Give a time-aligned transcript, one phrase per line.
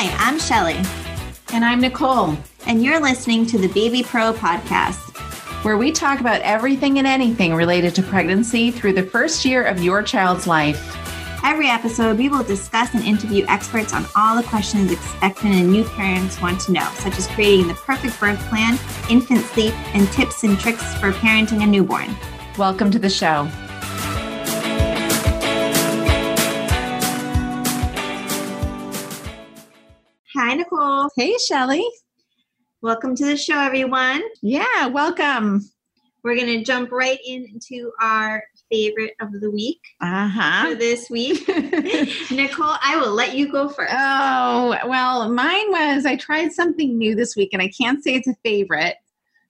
[0.00, 0.76] Hi, I'm Shelly.
[1.52, 2.38] And I'm Nicole.
[2.68, 7.52] And you're listening to the Baby Pro podcast, where we talk about everything and anything
[7.52, 10.96] related to pregnancy through the first year of your child's life.
[11.42, 15.82] Every episode, we will discuss and interview experts on all the questions expectant and new
[15.82, 18.78] parents want to know, such as creating the perfect birth plan,
[19.10, 22.16] infant sleep, and tips and tricks for parenting a newborn.
[22.56, 23.50] Welcome to the show.
[30.48, 31.10] Hi, Nicole.
[31.14, 31.86] Hey, Shelly.
[32.80, 34.22] Welcome to the show, everyone.
[34.40, 35.60] Yeah, welcome.
[36.24, 40.70] We're going to jump right into our favorite of the week uh-huh.
[40.70, 41.46] for this week.
[42.30, 43.92] Nicole, I will let you go first.
[43.94, 48.26] Oh, well, mine was I tried something new this week, and I can't say it's
[48.26, 48.96] a favorite.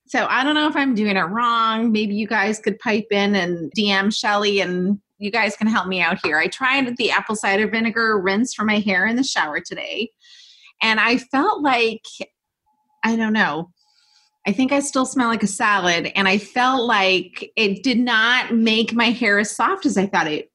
[0.06, 1.92] So I don't know if I'm doing it wrong.
[1.92, 6.00] Maybe you guys could pipe in and DM Shelly and you guys can help me
[6.00, 6.38] out here.
[6.38, 10.10] I tried the apple cider vinegar rinse for my hair in the shower today.
[10.82, 12.04] And I felt like,
[13.04, 13.70] I don't know,
[14.46, 16.10] I think I still smell like a salad.
[16.14, 20.26] And I felt like it did not make my hair as soft as I thought
[20.26, 20.50] it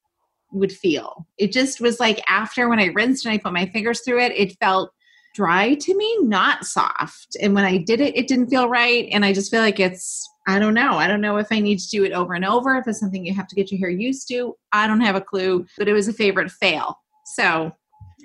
[0.51, 1.27] would feel.
[1.37, 4.31] It just was like after when I rinsed and I put my fingers through it,
[4.35, 4.91] it felt
[5.35, 7.35] dry to me, not soft.
[7.41, 9.07] And when I did it, it didn't feel right.
[9.11, 10.93] And I just feel like it's, I don't know.
[10.93, 13.25] I don't know if I need to do it over and over, if it's something
[13.25, 14.55] you have to get your hair used to.
[14.71, 16.97] I don't have a clue, but it was a favorite fail.
[17.25, 17.71] So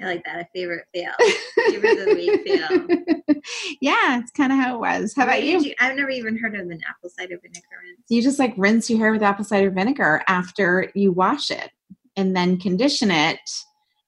[0.03, 0.41] I like that.
[0.41, 1.13] A favorite fail.
[1.71, 3.43] favorite of the week fail.
[3.81, 5.15] yeah, it's kind of how it was.
[5.17, 5.61] How about you?
[5.61, 5.75] you?
[5.81, 8.01] I've never even heard of an apple cider vinegar rinse.
[8.09, 11.71] You just like rinse your hair with apple cider vinegar after you wash it
[12.17, 13.41] and then condition it.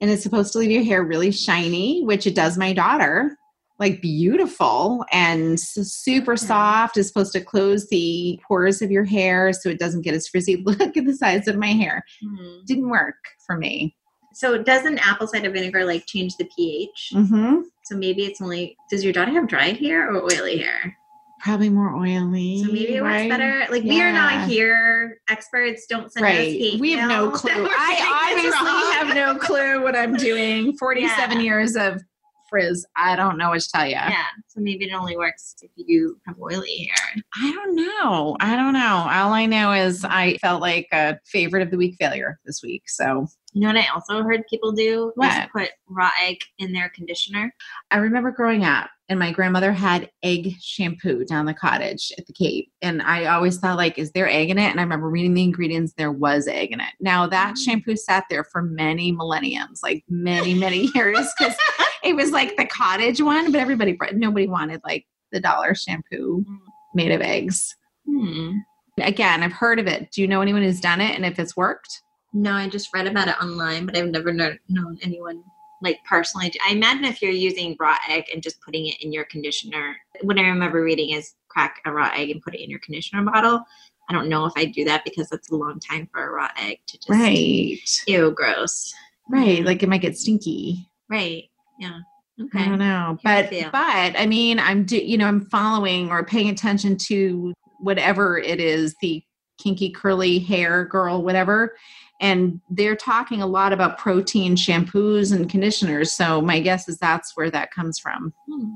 [0.01, 3.37] And it's supposed to leave your hair really shiny, which it does my daughter
[3.81, 6.99] like beautiful and super soft.
[6.99, 10.57] It's supposed to close the pores of your hair so it doesn't get as frizzy.
[10.65, 12.05] Look at the size of my hair.
[12.23, 12.65] Mm-hmm.
[12.67, 13.97] Didn't work for me.
[14.33, 17.13] So doesn't apple cider vinegar like change the pH?
[17.15, 17.61] Mm-hmm.
[17.85, 18.77] So maybe it's only.
[18.91, 20.97] Does your daughter have dried hair or oily hair?
[21.41, 22.63] Probably more oily.
[22.63, 23.31] So maybe it works right?
[23.31, 23.67] better.
[23.71, 23.95] Like yeah.
[23.95, 25.21] we are not here.
[25.29, 26.61] Experts don't send right.
[26.75, 27.51] us We have no clue.
[27.71, 30.77] I obviously have no clue what I'm doing.
[30.79, 31.45] Forty-seven yeah.
[31.45, 32.03] years of
[32.51, 32.85] frizz.
[32.97, 33.93] I don't know what to tell you.
[33.93, 34.27] Yeah.
[34.49, 37.23] So maybe it only works if you have oily hair.
[37.37, 38.37] I don't know.
[38.41, 39.07] I don't know.
[39.11, 42.89] All I know is I felt like a favorite of the week failure this week.
[42.89, 45.13] So you know what I also heard people do?
[45.17, 45.51] What?
[45.51, 47.53] put raw egg in their conditioner.
[47.91, 52.33] I remember growing up and my grandmother had egg shampoo down the cottage at the
[52.33, 52.71] Cape.
[52.81, 54.71] And I always thought, like, is there egg in it?
[54.71, 56.93] And I remember reading the ingredients, there was egg in it.
[57.01, 57.65] Now that mm.
[57.65, 61.57] shampoo sat there for many millenniums, like many, many years, because
[62.03, 66.59] it was like the cottage one, but everybody, nobody wanted like the dollar shampoo mm.
[66.95, 67.75] made of eggs.
[68.07, 68.59] Hmm.
[68.99, 70.11] Again, I've heard of it.
[70.11, 72.03] Do you know anyone who's done it and if it's worked?
[72.33, 75.43] No, I just read about it online, but I've never known anyone
[75.83, 76.53] like personally.
[76.67, 80.39] I imagine if you're using raw egg and just putting it in your conditioner, what
[80.39, 83.65] I remember reading is crack a raw egg and put it in your conditioner bottle.
[84.09, 86.49] I don't know if I do that because that's a long time for a raw
[86.59, 87.79] egg to just right.
[88.07, 88.93] Ew, gross.
[89.29, 90.89] Right, like it might get stinky.
[91.09, 91.45] Right.
[91.81, 91.99] Yeah.
[92.41, 92.61] Okay.
[92.61, 96.49] I don't know, but but I mean, I'm do you know I'm following or paying
[96.49, 99.23] attention to whatever it is the
[99.59, 101.75] kinky curly hair girl, whatever,
[102.21, 106.13] and they're talking a lot about protein shampoos and conditioners.
[106.13, 108.33] So my guess is that's where that comes from.
[108.49, 108.75] Hmm.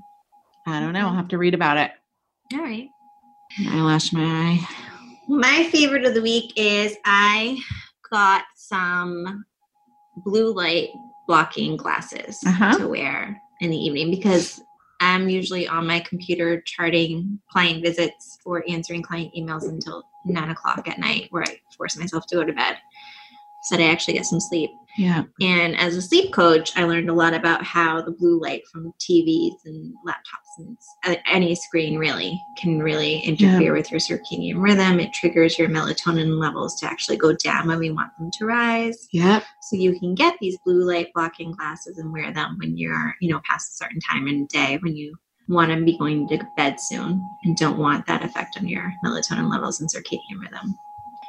[0.67, 1.07] I don't know.
[1.07, 1.91] I'll have to read about it.
[2.53, 2.89] All right.
[3.69, 4.69] Eyelash my eye.
[5.29, 7.59] My favorite of the week is I
[8.11, 9.45] got some
[10.25, 10.91] blue light
[11.27, 12.79] blocking glasses uh-huh.
[12.79, 14.61] to wear in the evening because
[15.01, 20.89] I'm usually on my computer charting client visits or answering client emails until nine o'clock
[20.89, 22.79] at night where I force myself to go to bed
[23.65, 24.71] so that I actually get some sleep.
[24.97, 25.25] Yeah.
[25.41, 28.93] And as a sleep coach, I learned a lot about how the blue light from
[29.01, 33.73] TVs and laptops and uh, any screen really can really interfere yeah.
[33.73, 35.01] with your circadian rhythm.
[35.01, 39.09] It triggers your melatonin levels to actually go down when we want them to rise.
[39.13, 39.43] Yeah.
[39.63, 43.33] So you can get these blue light blocking glasses and wear them when you're, you
[43.33, 45.17] know, past a certain time in the day when you
[45.49, 49.51] want to be going to bed soon and don't want that effect on your melatonin
[49.51, 50.75] levels and circadian rhythm.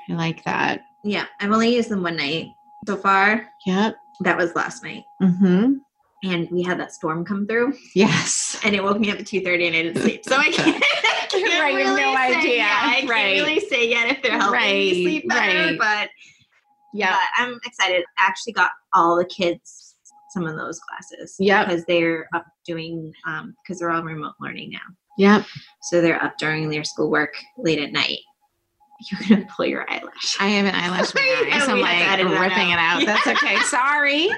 [0.10, 0.86] I like that.
[1.06, 2.48] Yeah, I've only used them one night
[2.88, 3.48] so far.
[3.68, 3.96] Yep.
[4.22, 5.04] That was last night.
[5.22, 5.74] Mm-hmm.
[6.24, 7.76] And we had that storm come through.
[7.94, 8.60] Yes.
[8.64, 10.26] And it woke me up at two thirty, and I didn't sleep.
[10.26, 10.84] So I can't.
[10.84, 12.58] I can't right, really no say, idea.
[12.58, 13.36] Yeah, I right.
[13.36, 14.74] can't really say yet if they're helping right.
[14.74, 15.78] me sleep better.
[15.78, 15.78] Right.
[15.78, 16.10] But
[16.94, 18.04] yeah, I'm excited.
[18.18, 19.96] I actually got all the kids
[20.30, 21.36] some of those classes.
[21.40, 21.66] Yeah.
[21.66, 24.96] Because they're up doing um because they're all remote learning now.
[25.18, 25.46] Yep.
[25.84, 28.20] So they're up during their schoolwork late at night
[29.00, 30.38] you're gonna pull your eyelash.
[30.40, 33.06] I have an eyelash eye, so I'm like ripping it out.
[33.06, 33.60] That's okay.
[33.62, 34.30] Sorry.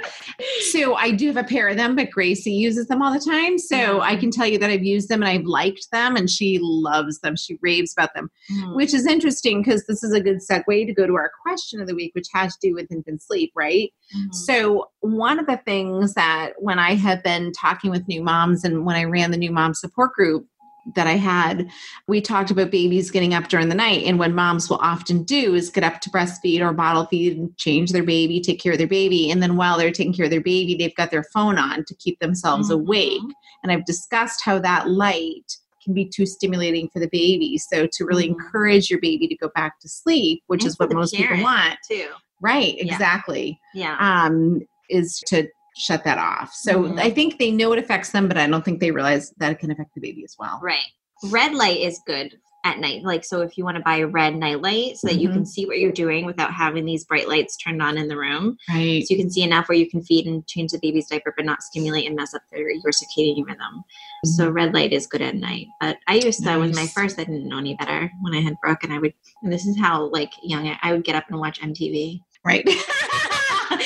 [0.71, 3.57] So I do have a pair of them, but Gracie uses them all the time.
[3.59, 4.01] So mm-hmm.
[4.01, 7.19] I can tell you that I've used them and I've liked them, and she loves
[7.19, 7.36] them.
[7.36, 8.75] She raves about them, mm-hmm.
[8.75, 11.88] which is interesting because this is a good segue to go to our question of
[11.88, 13.92] the week, which has to do with infant sleep, right?
[14.15, 14.33] Mm-hmm.
[14.33, 18.86] So one of the things that when I have been talking with new moms and
[18.86, 20.48] when I ran the new mom support group,
[20.95, 21.69] that I had,
[22.07, 24.04] we talked about babies getting up during the night.
[24.06, 27.56] And what moms will often do is get up to breastfeed or bottle feed and
[27.57, 29.30] change their baby, take care of their baby.
[29.30, 31.95] And then while they're taking care of their baby, they've got their phone on to
[31.95, 32.81] keep themselves mm-hmm.
[32.81, 33.22] awake.
[33.63, 37.57] And I've discussed how that light can be too stimulating for the baby.
[37.57, 38.40] So to really mm-hmm.
[38.40, 41.78] encourage your baby to go back to sleep, which and is what most people want.
[41.90, 42.10] Too.
[42.42, 43.60] Right, exactly.
[43.74, 43.98] Yeah.
[44.00, 46.53] Um, is to shut that off.
[46.53, 47.00] So mm-hmm.
[47.00, 49.59] I think they know it affects them, but I don't think they realize that it
[49.59, 50.59] can affect the baby as well.
[50.62, 50.85] Right.
[51.24, 53.03] Red light is good at night.
[53.03, 55.21] Like, so if you want to buy a red night light so that mm-hmm.
[55.21, 55.45] you can mm-hmm.
[55.45, 58.57] see what you're doing without having these bright lights turned on in the room.
[58.69, 59.06] Right.
[59.06, 61.45] So you can see enough where you can feed and change the baby's diaper, but
[61.45, 63.59] not stimulate and mess up their, your circadian rhythm.
[63.59, 64.30] Mm-hmm.
[64.30, 65.68] So red light is good at night.
[65.80, 66.59] But I used to, nice.
[66.59, 69.13] with my first, I didn't know any better when I had Brooke and I would,
[69.44, 72.21] and this is how like young, I would get up and watch MTV.
[72.44, 72.68] Right.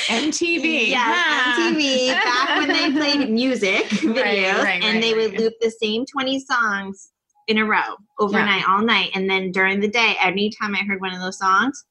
[0.06, 0.88] MTV.
[0.88, 2.08] Yeah, MTV.
[2.08, 6.40] Back when they played music videos, right, right, and they would loop the same 20
[6.40, 7.10] songs
[7.48, 8.74] in a row overnight, yeah.
[8.74, 9.10] all night.
[9.14, 11.84] And then during the day, anytime I heard one of those songs,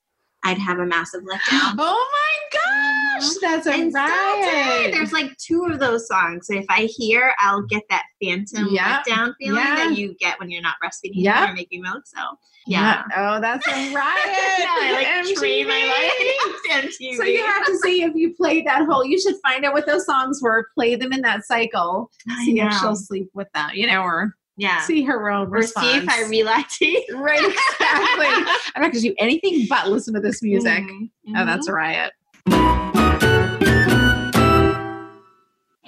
[0.44, 1.76] I'd have a massive letdown.
[1.80, 2.91] Oh my gosh,
[3.22, 3.40] mm-hmm.
[3.42, 4.92] that's a and riot.
[4.92, 6.48] There's like two of those songs.
[6.48, 9.04] So if I hear, I'll get that phantom yep.
[9.06, 9.76] letdown feeling yeah.
[9.76, 11.50] that you get when you're not breastfeeding yep.
[11.50, 12.04] or making milk.
[12.06, 12.22] So
[12.68, 13.04] yeah.
[13.10, 13.36] yeah.
[13.36, 14.20] Oh, that's a riot.
[14.26, 16.92] I like train my life.
[17.16, 19.06] So you have to see if you played that whole.
[19.06, 20.68] You should find out what those songs were.
[20.76, 22.10] Play them in that cycle.
[22.46, 23.72] See if she'll sleep with them.
[23.74, 24.82] You know, or yeah.
[24.82, 25.88] see her own response.
[25.88, 27.04] Or see if I relactate.
[27.16, 28.28] right, exactly.
[28.76, 30.84] I'm not going to do anything but listen to this music.
[30.84, 31.36] Mm-hmm.
[31.36, 32.14] Oh, that's a riot.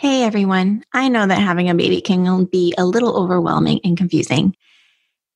[0.04, 4.54] Hey everyone, I know that having a baby can be a little overwhelming and confusing.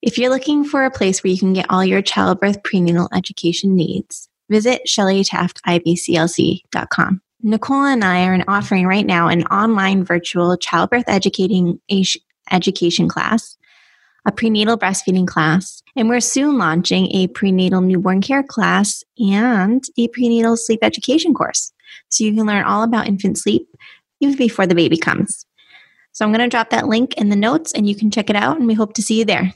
[0.02, 3.78] If you're looking for a place where you can get all your childbirth prenatal education
[3.78, 7.22] needs, visit ShellyTaftIBCLC.com.
[7.44, 11.80] Nicole and I are offering right now an online virtual childbirth educating
[12.52, 13.56] education class,
[14.26, 20.10] a prenatal breastfeeding class, and we're soon launching a prenatal newborn care class and a
[20.10, 21.72] prenatal sleep education course.
[22.10, 23.66] So you can learn all about infant sleep
[24.20, 25.46] even before the baby comes.
[26.12, 28.36] So I'm going to drop that link in the notes and you can check it
[28.36, 29.54] out, and we hope to see you there.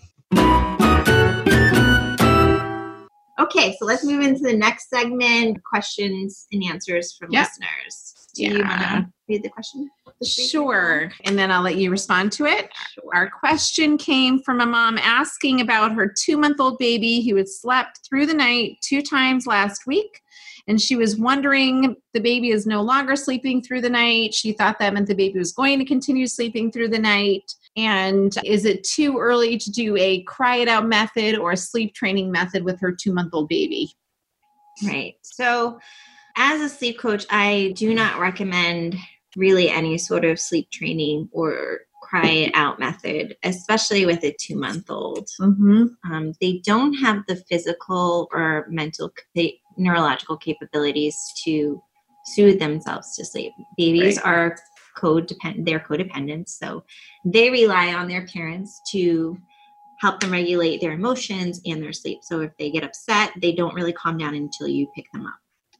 [3.40, 7.48] Okay, so let's move into the next segment questions and answers from yep.
[7.48, 8.30] listeners.
[8.36, 8.50] Do yeah.
[8.50, 9.90] you want to read the question?
[10.24, 11.12] Sure.
[11.26, 12.70] And then I'll let you respond to it.
[12.94, 13.04] Sure.
[13.14, 17.50] Our question came from a mom asking about her two month old baby who had
[17.50, 20.22] slept through the night two times last week.
[20.72, 24.34] And she was wondering the baby is no longer sleeping through the night.
[24.34, 27.52] She thought that meant the baby was going to continue sleeping through the night.
[27.76, 31.94] And is it too early to do a cry it out method or a sleep
[31.94, 33.92] training method with her two month old baby?
[34.82, 35.16] Right.
[35.24, 35.78] So,
[36.38, 38.96] as a sleep coach, I do not recommend
[39.36, 44.56] really any sort of sleep training or cry it out method, especially with a two
[44.56, 45.28] month old.
[45.42, 45.88] Mm-hmm.
[46.10, 49.12] Um, they don't have the physical or mental,
[49.78, 51.82] neurological capabilities to
[52.26, 53.54] soothe themselves to sleep.
[53.78, 54.26] Babies right.
[54.26, 54.58] are
[54.98, 56.50] codependent, they're codependent.
[56.50, 56.84] So
[57.26, 59.38] they rely on their parents to
[60.00, 62.20] help them regulate their emotions and their sleep.
[62.24, 65.36] So if they get upset, they don't really calm down until you pick them up.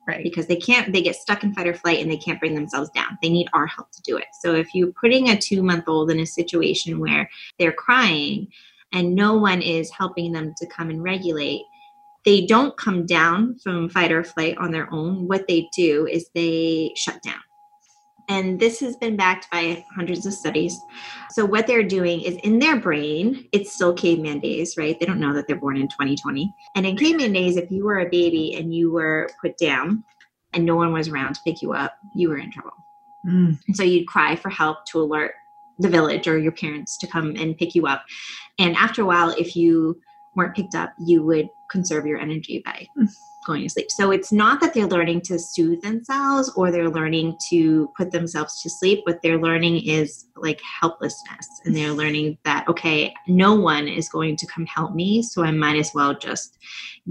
[0.08, 0.24] Right.
[0.24, 2.90] Because they can't, they get stuck in fight or flight and they can't bring themselves
[2.90, 3.20] down.
[3.22, 4.26] They need our help to do it.
[4.42, 8.48] So if you're putting a two month old in a situation where they're crying
[8.94, 11.62] and no one is helping them to come and regulate,
[12.26, 15.28] they don't come down from fight or flight on their own.
[15.28, 17.40] What they do is they shut down.
[18.30, 20.80] And this has been backed by hundreds of studies.
[21.32, 24.98] So, what they're doing is in their brain, it's still caveman days, right?
[24.98, 26.54] They don't know that they're born in 2020.
[26.76, 30.04] And in caveman days, if you were a baby and you were put down
[30.54, 32.72] and no one was around to pick you up, you were in trouble.
[33.28, 33.60] Mm.
[33.68, 35.34] And so you'd cry for help to alert
[35.80, 38.06] the village or your parents to come and pick you up.
[38.60, 40.00] And after a while, if you
[40.36, 43.08] weren't picked up, you would conserve your energy by mm
[43.46, 43.90] going to sleep.
[43.90, 48.62] So it's not that they're learning to soothe themselves or they're learning to put themselves
[48.62, 49.02] to sleep.
[49.04, 51.48] What they're learning is like helplessness.
[51.66, 55.22] And they're learning that, okay, no one is going to come help me.
[55.22, 56.58] So I might as well just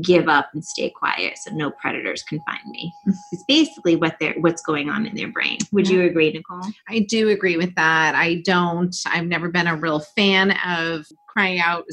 [0.03, 2.93] give up and stay quiet so no predators can find me.
[3.33, 5.59] It's basically what they're what's going on in their brain.
[5.73, 5.97] Would yeah.
[5.97, 6.63] you agree, Nicole?
[6.89, 8.15] I do agree with that.
[8.15, 11.85] I don't, I've never been a real fan of crying out,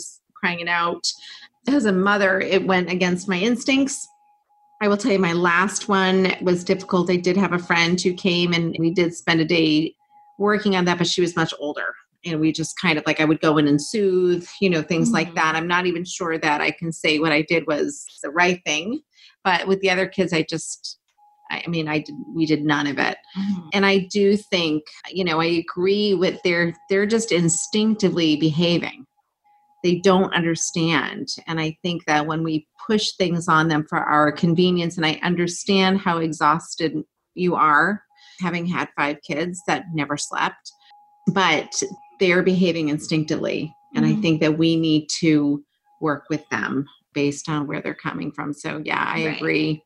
[0.42, 1.06] crying it out
[1.68, 4.08] as a mother, it went against my instincts.
[4.82, 7.10] I will tell you, my last one was difficult.
[7.10, 9.96] I did have a friend who came and we did spend a day
[10.38, 11.96] working on that, but she was much older.
[12.26, 15.08] And we just kind of like, I would go in and soothe, you know, things
[15.08, 15.16] mm-hmm.
[15.16, 15.56] like that.
[15.56, 19.02] I'm not even sure that I can say what I did was the right thing.
[19.44, 21.00] But with the other kids, I just,
[21.50, 23.18] I mean, I did, we did none of it.
[23.38, 23.68] Mm-hmm.
[23.74, 29.07] And I do think, you know, I agree with their, they're just instinctively behaving
[29.88, 31.30] they don't understand.
[31.48, 35.18] And I think that when we push things on them for our convenience, and I
[35.24, 37.04] understand how exhausted
[37.36, 38.04] you are
[38.42, 40.74] having had five kids that never slept,
[41.28, 41.82] but
[42.20, 43.74] they're behaving instinctively.
[43.96, 44.20] And mm-hmm.
[44.20, 45.64] I think that we need to
[46.02, 48.54] work with them based on where they're coming from.
[48.54, 49.38] So, yeah, I right.
[49.38, 49.84] agree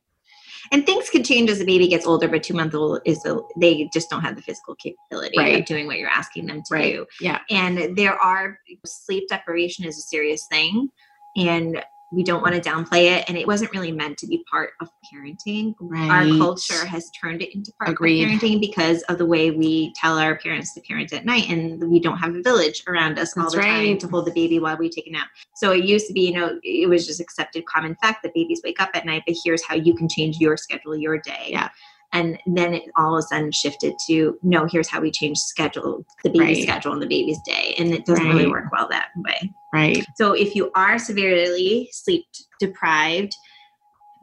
[0.72, 3.40] and things can change as the baby gets older but two month old is a,
[3.58, 5.60] they just don't have the physical capability right.
[5.60, 6.94] of doing what you're asking them to right.
[6.94, 10.90] do yeah and there are sleep deprivation is a serious thing
[11.36, 14.72] and we don't want to downplay it and it wasn't really meant to be part
[14.82, 16.10] of parenting right.
[16.10, 18.24] our culture has turned it into part Agreed.
[18.24, 21.90] of parenting because of the way we tell our parents to parent at night and
[21.90, 23.88] we don't have a village around us all the right.
[23.88, 26.28] time to hold the baby while we take a nap so it used to be
[26.28, 29.36] you know it was just accepted common fact that babies wake up at night but
[29.44, 31.70] here's how you can change your schedule your day yeah
[32.14, 36.06] and then it all of a sudden shifted to no here's how we change schedule
[36.24, 36.64] the baby's right.
[36.64, 37.76] schedule and the baby's day.
[37.78, 38.36] And it doesn't right.
[38.36, 39.54] really work well that way.
[39.74, 40.06] Right.
[40.16, 42.26] So if you are severely sleep
[42.60, 43.36] deprived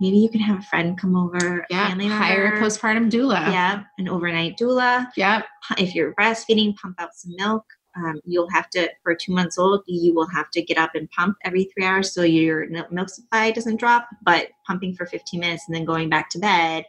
[0.01, 3.51] maybe you can have a friend come over yeah hire a postpartum doula.
[3.53, 5.09] Yeah an overnight doula.
[5.17, 5.43] Yeah.
[5.79, 7.65] If you're breastfeeding pump out some milk.
[7.97, 11.11] Um, you'll have to for two months old you will have to get up and
[11.11, 15.65] pump every three hours so your milk supply doesn't drop but pumping for 15 minutes
[15.67, 16.85] and then going back to bed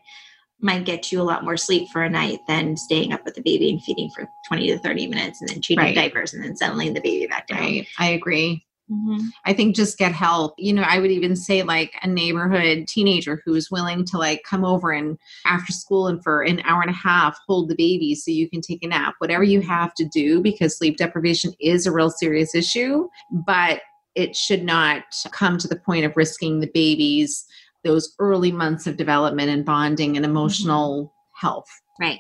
[0.62, 3.42] might get you a lot more sleep for a night than staying up with the
[3.42, 5.96] baby and feeding for 20 to 30 minutes and then changing right.
[5.96, 7.60] diapers and then settling the baby back down.
[7.60, 7.88] Right.
[7.98, 8.66] I agree.
[8.92, 9.28] Mm-hmm.
[9.46, 10.56] I think just get help.
[10.58, 14.66] You know, I would even say like a neighborhood teenager who's willing to like come
[14.66, 18.32] over and after school and for an hour and a half hold the baby so
[18.32, 19.14] you can take a nap.
[19.20, 23.82] Whatever you have to do because sleep deprivation is a real serious issue, but
[24.16, 27.46] it should not come to the point of risking the baby's
[27.84, 31.48] those early months of development and bonding and emotional mm-hmm.
[31.48, 31.70] health.
[32.00, 32.20] Right.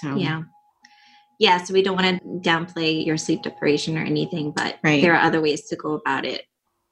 [0.00, 0.42] So, yeah.
[1.38, 5.02] Yeah, so we don't want to downplay your sleep deprivation or anything, but right.
[5.02, 6.42] there are other ways to go about it.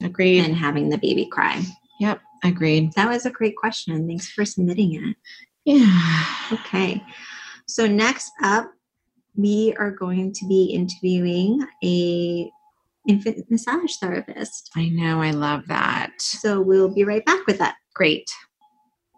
[0.03, 0.41] Agreed.
[0.41, 1.63] And having the baby cry.
[2.01, 2.93] Yep, agreed.
[2.95, 4.09] That was a great question.
[4.09, 5.17] Thanks for submitting it.
[5.65, 6.25] Yeah.
[6.53, 7.03] Okay.
[7.69, 8.73] So next up,
[9.37, 12.51] we are going to be interviewing a
[13.09, 14.71] infant massage therapist.
[14.76, 16.12] I know, I love that.
[16.19, 17.76] So we'll be right back with that.
[17.95, 18.30] Great.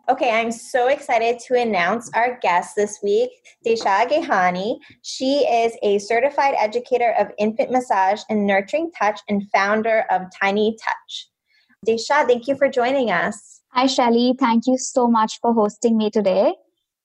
[0.08, 3.30] Okay, I'm so excited to announce our guest this week,
[3.64, 4.78] Disha Gehani.
[5.02, 10.76] She is a certified educator of infant massage and nurturing touch and founder of Tiny
[10.82, 11.28] Touch.
[11.86, 13.60] Disha, thank you for joining us.
[13.70, 14.34] Hi, Shelly.
[14.38, 16.52] Thank you so much for hosting me today.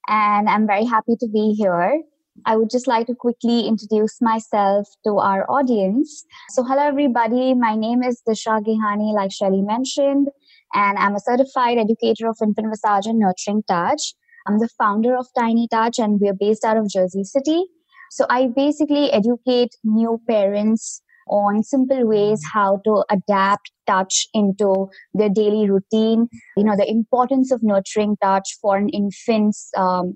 [0.08, 2.02] And I'm very happy to be here.
[2.46, 6.26] I would just like to quickly introduce myself to our audience.
[6.50, 7.54] So, hello, everybody.
[7.54, 10.30] My name is Disha Gehani, like Shelly mentioned,
[10.74, 14.14] and I'm a certified educator of infant massage and nurturing touch.
[14.46, 17.66] I'm the founder of Tiny Touch, and we're based out of Jersey City.
[18.12, 25.28] So, I basically educate new parents on simple ways how to adapt touch into their
[25.28, 30.16] daily routine you know the importance of nurturing touch for an infant's um,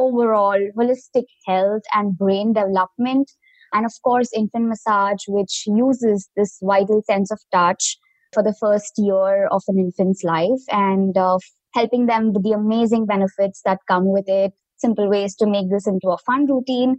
[0.00, 3.30] overall holistic health and brain development.
[3.72, 7.96] And of course, infant massage, which uses this vital sense of touch
[8.32, 11.38] for the first year of an infant's life and uh,
[11.74, 15.86] helping them with the amazing benefits that come with it, simple ways to make this
[15.86, 16.96] into a fun routine.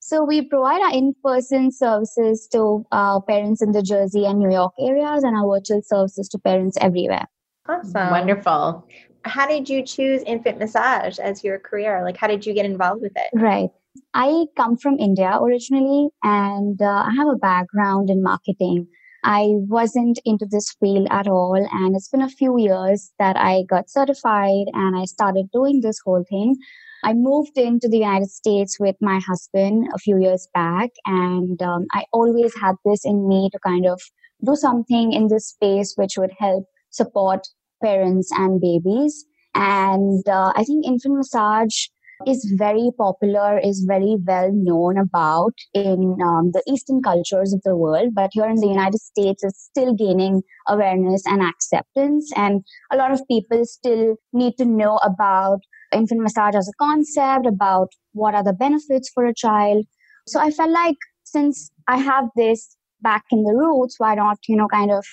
[0.00, 4.72] So we provide our in-person services to uh, parents in the Jersey and New York
[4.80, 7.26] areas and our virtual services to parents everywhere.
[7.68, 8.10] Awesome.
[8.10, 8.84] Wonderful
[9.24, 12.02] how did you choose infant massage as your career?
[12.04, 13.30] Like, how did you get involved with it?
[13.32, 13.70] Right.
[14.14, 18.86] I come from India originally, and uh, I have a background in marketing.
[19.24, 23.64] I wasn't into this field at all, and it's been a few years that I
[23.68, 26.56] got certified and I started doing this whole thing.
[27.04, 31.86] I moved into the United States with my husband a few years back, and um,
[31.92, 34.00] I always had this in me to kind of
[34.44, 37.46] do something in this space which would help support
[37.82, 39.24] parents and babies.
[39.54, 41.86] And uh, I think infant massage
[42.26, 47.76] is very popular, is very well known about in um, the Eastern cultures of the
[47.76, 48.14] world.
[48.14, 52.30] But here in the United States, it's still gaining awareness and acceptance.
[52.36, 55.60] And a lot of people still need to know about
[55.92, 59.84] infant massage as a concept, about what are the benefits for a child.
[60.26, 64.56] So I felt like since I have this back in the roots, why not, you
[64.56, 65.04] know, kind of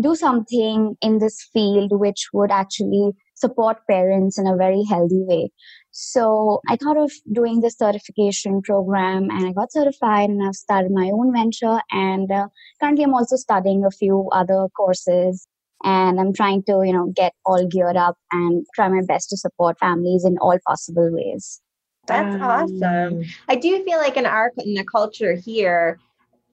[0.00, 5.50] do something in this field which would actually support parents in a very healthy way.
[5.92, 10.90] So I thought of doing this certification program and I got certified and I've started
[10.92, 11.80] my own venture.
[11.92, 12.48] And uh,
[12.80, 15.46] currently I'm also studying a few other courses
[15.84, 19.36] and I'm trying to, you know, get all geared up and try my best to
[19.36, 21.60] support families in all possible ways.
[22.06, 23.24] That's um, awesome.
[23.48, 25.98] I do feel like in our in the culture here,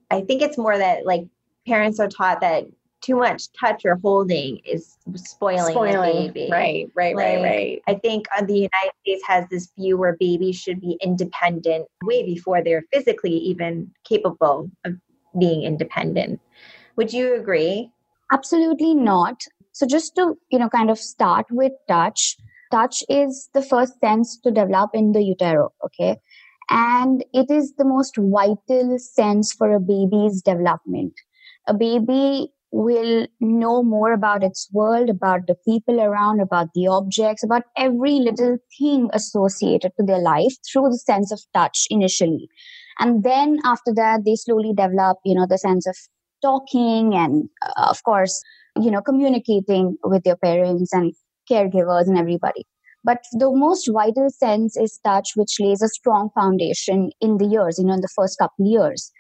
[0.09, 1.23] I think it's more that like
[1.67, 2.65] parents are taught that
[3.01, 6.31] too much touch or holding is spoiling, spoiling.
[6.31, 6.49] baby.
[6.51, 7.81] Right, right, like, right, right.
[7.87, 12.23] I think uh, the United States has this view where babies should be independent way
[12.23, 14.93] before they're physically even capable of
[15.39, 16.39] being independent.
[16.95, 17.91] Would you agree?
[18.31, 19.41] Absolutely not.
[19.71, 22.37] So just to, you know, kind of start with touch,
[22.71, 26.17] touch is the first sense to develop in the utero, okay?
[26.69, 31.13] And it is the most vital sense for a baby's development.
[31.67, 37.43] A baby will know more about its world, about the people around, about the objects,
[37.43, 42.47] about every little thing associated to their life through the sense of touch initially.
[42.99, 45.95] And then after that, they slowly develop, you know, the sense of
[46.41, 48.41] talking and, uh, of course,
[48.77, 51.13] you know, communicating with their parents and
[51.49, 52.65] caregivers and everybody.
[53.03, 57.79] But the most vital sense is touch, which lays a strong foundation in the years,
[57.79, 59.11] you know, in the first couple of years.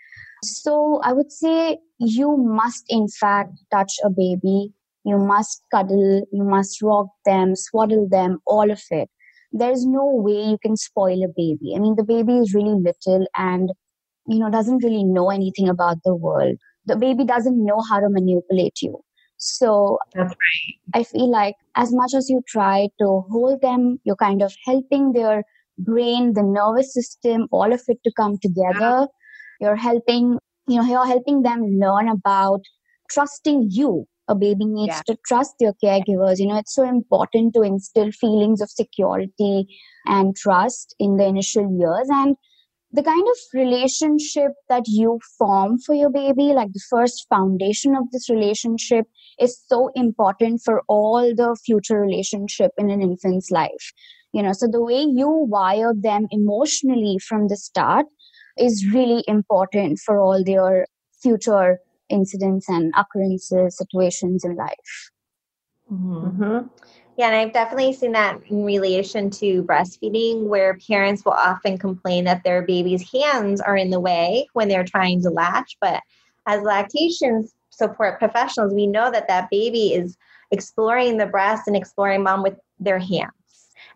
[0.43, 4.73] So I would say you must, in fact, touch a baby.
[5.03, 9.09] You must cuddle, you must rock them, swaddle them, all of it.
[9.51, 11.73] There's no way you can spoil a baby.
[11.75, 13.71] I mean, the baby is really little and,
[14.27, 16.55] you know, doesn't really know anything about the world.
[16.85, 18.99] The baby doesn't know how to manipulate you.
[19.37, 20.99] So that's right.
[21.01, 25.13] I feel like as much as you try to hold them, you're kind of helping
[25.13, 25.43] their
[25.79, 29.07] brain, the nervous system, all of it to come together
[29.61, 30.37] you're helping
[30.67, 32.61] you know you're helping them learn about
[33.09, 34.05] trusting you.
[34.27, 35.01] A baby needs yeah.
[35.07, 36.39] to trust their caregivers.
[36.39, 39.67] You know it's so important to instill feelings of security
[40.05, 42.07] and trust in the initial years.
[42.09, 42.35] And
[42.93, 48.09] the kind of relationship that you form for your baby like the first foundation of
[48.11, 49.05] this relationship
[49.39, 53.91] is so important for all the future relationship in an infant's life.
[54.33, 58.05] You know so the way you wire them emotionally from the start
[58.57, 60.85] is really important for all their
[61.21, 65.11] future incidents and occurrences, situations in life.
[65.91, 66.43] Mm-hmm.
[66.43, 66.67] mm-hmm.
[67.17, 72.23] Yeah, and I've definitely seen that in relation to breastfeeding, where parents will often complain
[72.23, 75.75] that their baby's hands are in the way when they're trying to latch.
[75.81, 76.01] But
[76.47, 80.17] as lactation support professionals, we know that that baby is
[80.51, 83.33] exploring the breast and exploring mom with their hands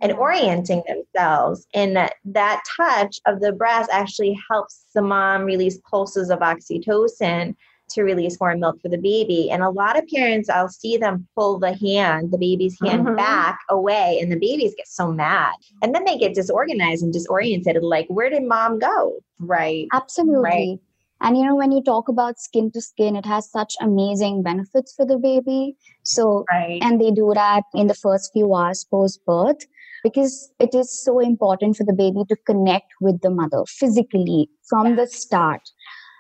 [0.01, 1.65] and orienting themselves.
[1.73, 7.55] And that, that touch of the breast actually helps the mom release pulses of oxytocin
[7.89, 9.49] to release more milk for the baby.
[9.51, 13.15] And a lot of parents, I'll see them pull the hand, the baby's hand mm-hmm.
[13.15, 15.53] back away, and the babies get so mad.
[15.81, 17.77] And then they get disorganized and disoriented.
[17.83, 19.19] Like, where did mom go?
[19.39, 19.87] Right.
[19.93, 20.41] Absolutely.
[20.41, 20.79] Right.
[21.21, 24.93] And you know, when you talk about skin to skin, it has such amazing benefits
[24.93, 25.77] for the baby.
[26.03, 26.79] So, right.
[26.81, 29.65] and they do that in the first few hours post birth
[30.05, 34.89] because it is so important for the baby to connect with the mother physically from
[34.89, 34.95] yeah.
[34.97, 35.71] the start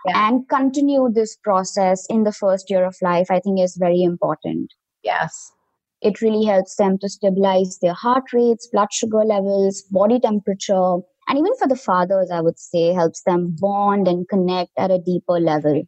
[0.07, 0.27] yeah.
[0.27, 4.73] and continue this process in the first year of life i think is very important
[5.03, 5.51] yes
[6.01, 10.95] it really helps them to stabilize their heart rates blood sugar levels body temperature
[11.27, 14.99] and even for the fathers i would say helps them bond and connect at a
[15.11, 15.79] deeper level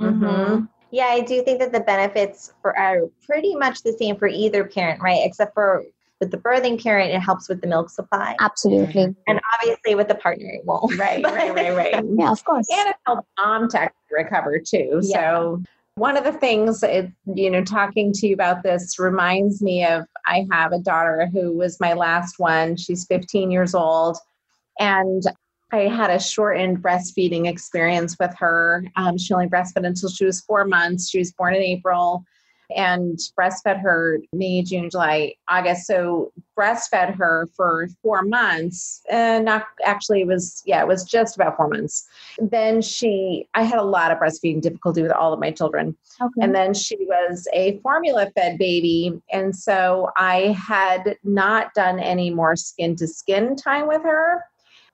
[0.00, 0.64] mm-hmm.
[0.90, 4.64] yeah i do think that the benefits for are pretty much the same for either
[4.76, 5.82] parent right except for
[6.22, 8.36] with the birthing parent, it helps with the milk supply.
[8.40, 9.16] Absolutely.
[9.26, 10.96] And obviously with the partner, it won't.
[10.96, 12.04] Right, right, right, right.
[12.16, 12.68] yeah, of course.
[12.70, 15.00] And it helps mom to recover too.
[15.02, 15.32] Yeah.
[15.32, 15.62] So
[15.96, 20.04] one of the things, it, you know, talking to you about this reminds me of
[20.24, 22.76] I have a daughter who was my last one.
[22.76, 24.16] She's 15 years old.
[24.78, 25.24] And
[25.72, 28.84] I had a shortened breastfeeding experience with her.
[28.94, 31.10] Um, she only breastfed until she was four months.
[31.10, 32.24] She was born in April
[32.76, 35.86] and breastfed her May, June, July, August.
[35.86, 39.02] So breastfed her for four months.
[39.10, 42.08] And not actually it was yeah, it was just about four months.
[42.38, 45.96] Then she I had a lot of breastfeeding difficulty with all of my children.
[46.20, 46.40] Okay.
[46.40, 49.20] And then she was a formula fed baby.
[49.32, 54.44] And so I had not done any more skin to skin time with her.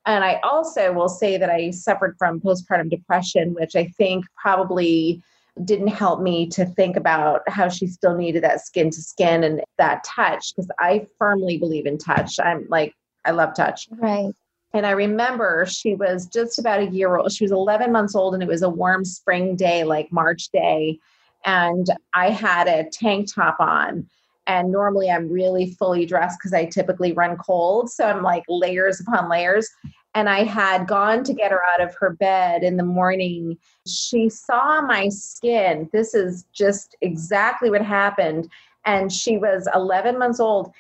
[0.07, 5.23] And I also will say that I suffered from postpartum depression, which I think probably
[5.65, 9.63] didn't help me to think about how she still needed that skin to skin and
[9.79, 12.39] that touch because I firmly believe in touch.
[12.39, 12.95] I'm like,
[13.25, 13.89] I love touch.
[13.93, 14.33] Right.
[14.75, 17.33] And I remember she was just about a year old.
[17.33, 20.99] She was 11 months old and it was a warm spring day, like March day.
[21.45, 24.09] and I had a tank top on.
[24.47, 27.91] And normally I'm really fully dressed because I typically run cold.
[27.91, 29.69] So I'm like layers upon layers.
[30.15, 33.57] And I had gone to get her out of her bed in the morning.
[33.87, 35.89] She saw my skin.
[35.93, 38.49] This is just exactly what happened.
[38.85, 40.73] And she was 11 months old.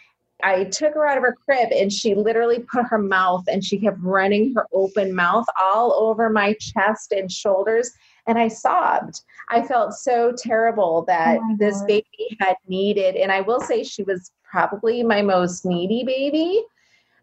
[0.43, 3.79] I took her out of her crib and she literally put her mouth and she
[3.79, 7.93] kept running her open mouth all over my chest and shoulders
[8.29, 9.23] and I sobbed.
[9.49, 14.03] I felt so terrible that oh this baby had needed, and I will say she
[14.05, 16.63] was probably my most needy baby.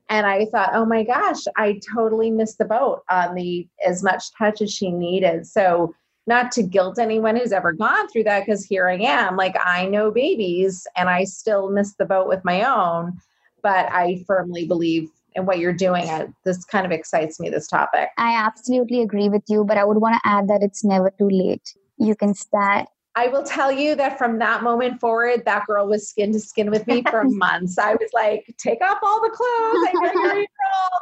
[0.10, 4.26] And I thought, oh my gosh, I totally missed the boat on the as much
[4.38, 5.48] touch as she needed.
[5.48, 5.94] So,
[6.28, 9.86] not to guilt anyone who's ever gone through that, because here I am, like I
[9.86, 13.14] know babies and I still miss the boat with my own.
[13.62, 16.34] But I firmly believe and what you're doing.
[16.44, 18.10] this kind of excites me, this topic.
[18.18, 21.30] I absolutely agree with you, but I would want to add that it's never too
[21.30, 21.76] late.
[21.98, 22.88] You can start.
[23.18, 26.70] I will tell you that from that moment forward, that girl was skin to skin
[26.70, 27.78] with me for months.
[27.78, 29.88] I was like, take off all the clothes.
[29.88, 30.46] I know you're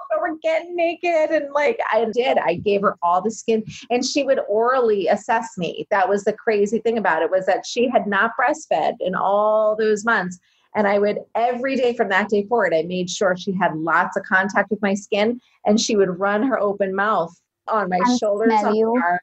[0.09, 1.31] but we're getting naked.
[1.31, 2.37] And like, I did.
[2.37, 5.87] I gave her all the skin and she would orally assess me.
[5.89, 9.75] That was the crazy thing about it was that she had not breastfed in all
[9.75, 10.39] those months.
[10.75, 14.17] And I would every day from that day forward, I made sure she had lots
[14.17, 17.33] of contact with my skin and she would run her open mouth
[17.67, 18.53] on my and shoulders.
[18.63, 19.19] On.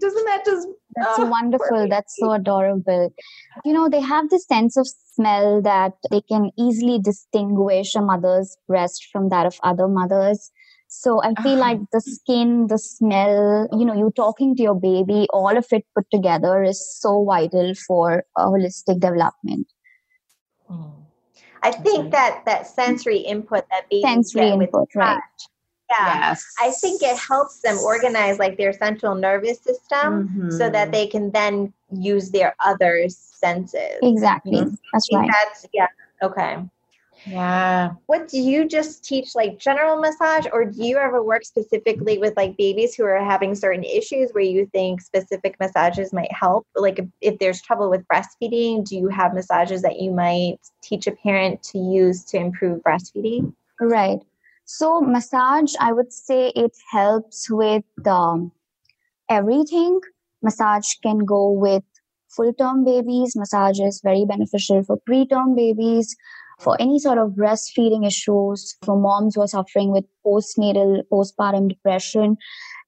[0.00, 1.88] Doesn't that just that's oh, wonderful.
[1.88, 3.12] That's so adorable.
[3.64, 8.56] You know, they have this sense of smell that they can easily distinguish a mother's
[8.66, 10.50] breast from that of other mothers.
[10.88, 15.26] So I feel like the skin, the smell, you know, you talking to your baby,
[15.30, 19.66] all of it put together is so vital for a holistic development.
[20.70, 20.92] Mm.
[21.62, 25.20] I think that that sensory input that babies sensory get with input, touch, right.
[25.90, 26.44] Yeah, yes.
[26.60, 30.50] I think it helps them organize like their central nervous system mm-hmm.
[30.50, 30.90] so that mm-hmm.
[30.90, 33.98] they can then use their other senses.
[34.02, 34.74] Exactly, mm-hmm.
[34.92, 35.30] that's right.
[35.32, 35.86] That's yeah.
[36.22, 36.58] Okay.
[37.24, 37.92] Yeah.
[38.06, 42.36] What do you just teach like general massage or do you ever work specifically with
[42.36, 46.66] like babies who are having certain issues where you think specific massages might help?
[46.76, 51.06] Like if, if there's trouble with breastfeeding, do you have massages that you might teach
[51.06, 53.52] a parent to use to improve breastfeeding?
[53.80, 54.20] Right.
[54.66, 58.50] So massage, I would say it helps with um,
[59.30, 60.00] everything.
[60.42, 61.84] Massage can go with
[62.28, 63.36] full term babies.
[63.36, 66.16] Massage is very beneficial for preterm babies
[66.58, 72.36] for any sort of breastfeeding issues, for moms who are suffering with postnatal, postpartum depression.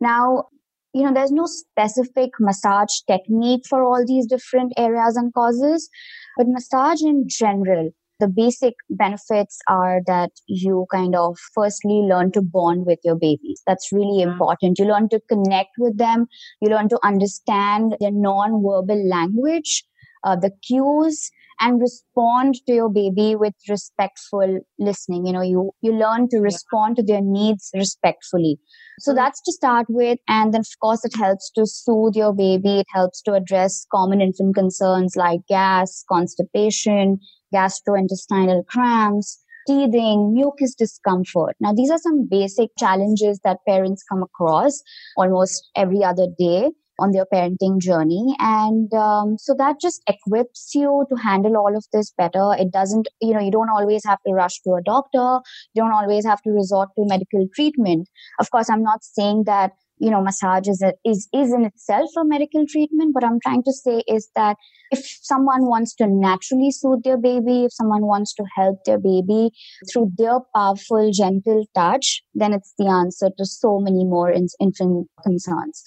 [0.00, 0.48] Now,
[0.92, 5.88] you know, there's no specific massage technique for all these different areas and causes,
[6.36, 12.42] but massage in general, the basic benefits are that you kind of firstly learn to
[12.42, 13.62] bond with your babies.
[13.66, 14.32] That's really mm-hmm.
[14.32, 14.78] important.
[14.78, 16.26] You learn to connect with them.
[16.60, 19.84] You learn to understand their non-verbal language,
[20.24, 25.92] uh, the cues, and respond to your baby with respectful listening you know you you
[25.92, 28.58] learn to respond to their needs respectfully
[28.98, 29.16] so mm-hmm.
[29.16, 32.86] that's to start with and then of course it helps to soothe your baby it
[32.92, 37.18] helps to address common infant concerns like gas constipation
[37.54, 41.54] gastrointestinal cramps teething, mucus discomfort.
[41.60, 44.82] Now, these are some basic challenges that parents come across
[45.16, 48.34] almost every other day on their parenting journey.
[48.40, 52.54] And um, so that just equips you to handle all of this better.
[52.58, 55.40] It doesn't, you know, you don't always have to rush to a doctor.
[55.74, 58.08] You don't always have to resort to medical treatment.
[58.40, 62.10] Of course, I'm not saying that you know massage is, a, is is in itself
[62.16, 63.14] a medical treatment.
[63.14, 64.56] What i'm trying to say is that
[64.90, 69.50] if someone wants to naturally soothe their baby if someone wants to help their baby
[69.90, 75.82] through their powerful gentle touch then it's the answer to so many more infant concerns.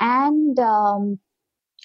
[0.00, 1.18] And um,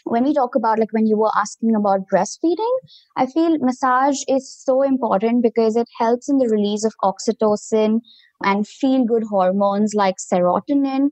[0.06, 2.76] when we talk about like when you were asking about breastfeeding
[3.18, 8.00] i feel massage is so important because it helps in the release of oxytocin
[8.44, 11.10] and feel good hormones like serotonin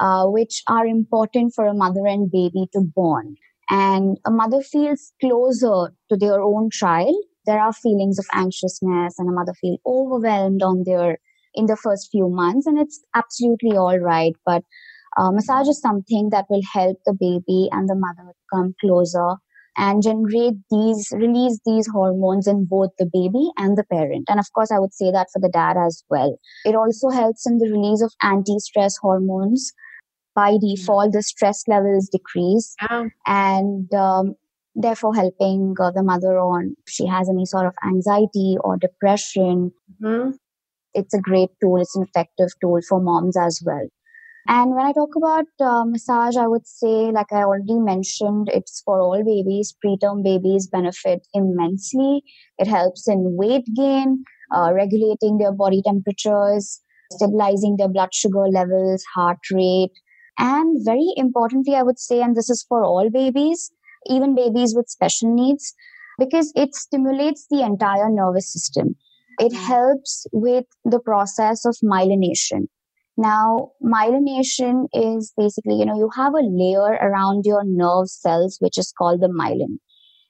[0.00, 3.36] uh, which are important for a mother and baby to bond
[3.68, 9.28] and a mother feels closer to their own child there are feelings of anxiousness and
[9.28, 11.18] a mother feels overwhelmed on their
[11.54, 14.62] in the first few months and it's absolutely all right but
[15.16, 19.36] uh, massage is something that will help the baby and the mother come closer
[19.76, 24.24] and generate these, release these hormones in both the baby and the parent.
[24.28, 26.36] And of course, I would say that for the dad as well.
[26.64, 29.72] It also helps in the release of anti stress hormones.
[30.36, 32.76] By default, the stress levels decrease.
[32.82, 33.06] Yeah.
[33.26, 34.34] And um,
[34.76, 39.72] therefore helping uh, the mother on if she has any sort of anxiety or depression.
[40.02, 40.32] Mm-hmm.
[40.94, 41.80] It's a great tool.
[41.80, 43.88] It's an effective tool for moms as well.
[44.48, 48.80] And when I talk about uh, massage, I would say, like I already mentioned, it's
[48.84, 49.74] for all babies.
[49.84, 52.22] Preterm babies benefit immensely.
[52.58, 56.80] It helps in weight gain, uh, regulating their body temperatures,
[57.12, 59.92] stabilizing their blood sugar levels, heart rate.
[60.38, 63.70] And very importantly, I would say, and this is for all babies,
[64.06, 65.74] even babies with special needs,
[66.18, 68.96] because it stimulates the entire nervous system.
[69.38, 72.68] It helps with the process of myelination.
[73.18, 78.76] Now, myelination is basically, you know, you have a layer around your nerve cells, which
[78.78, 79.78] is called the myelin.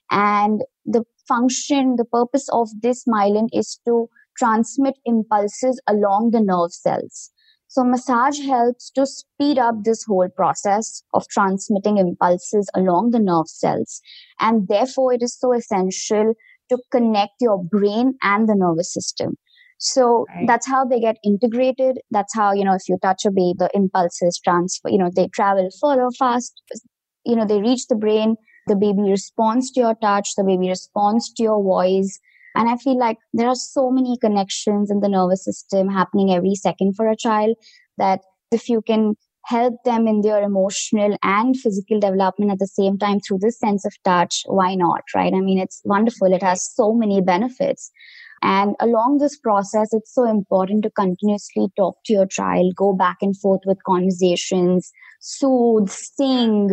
[0.09, 6.71] And the function, the purpose of this myelin is to transmit impulses along the nerve
[6.71, 7.31] cells.
[7.69, 13.47] So massage helps to speed up this whole process of transmitting impulses along the nerve
[13.47, 14.01] cells.
[14.39, 16.33] And therefore, it is so essential
[16.69, 19.35] to connect your brain and the nervous system.
[19.79, 20.47] So right.
[20.47, 21.99] that's how they get integrated.
[22.09, 25.27] That's how, you know, if you touch a baby, the impulses transfer, you know, they
[25.27, 26.61] travel further fast.
[27.25, 28.35] You know, they reach the brain.
[28.67, 30.35] The baby responds to your touch.
[30.35, 32.19] The baby responds to your voice.
[32.57, 36.55] And I feel like there are so many connections in the nervous system happening every
[36.55, 37.55] second for a child
[37.99, 39.13] that if you can
[39.45, 43.85] help them in their emotional and physical development at the same time through this sense
[43.85, 45.03] of touch, why not?
[45.15, 45.33] Right?
[45.33, 46.33] I mean, it's wonderful.
[46.33, 47.91] It has so many benefits.
[48.41, 53.17] And along this process, it's so important to continuously talk to your child, go back
[53.21, 54.91] and forth with conversations,
[55.21, 56.71] soothe, sing,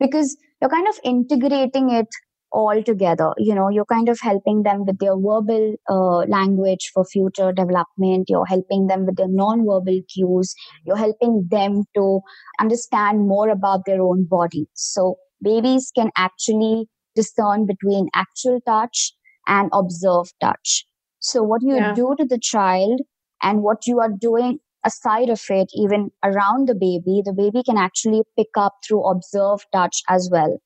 [0.00, 2.08] because you're kind of integrating it
[2.52, 7.04] all together you know you're kind of helping them with their verbal uh, language for
[7.04, 8.26] future development.
[8.28, 10.54] You're helping them with their non-verbal cues.
[10.84, 12.20] You're helping them to
[12.60, 14.68] understand more about their own body.
[14.74, 19.12] So babies can actually discern between actual touch
[19.46, 20.86] and observed touch.
[21.18, 21.94] So what you yeah.
[21.94, 23.00] do to the child
[23.42, 27.76] and what you are doing aside of it even around the baby the baby can
[27.76, 30.58] actually pick up through observed touch as well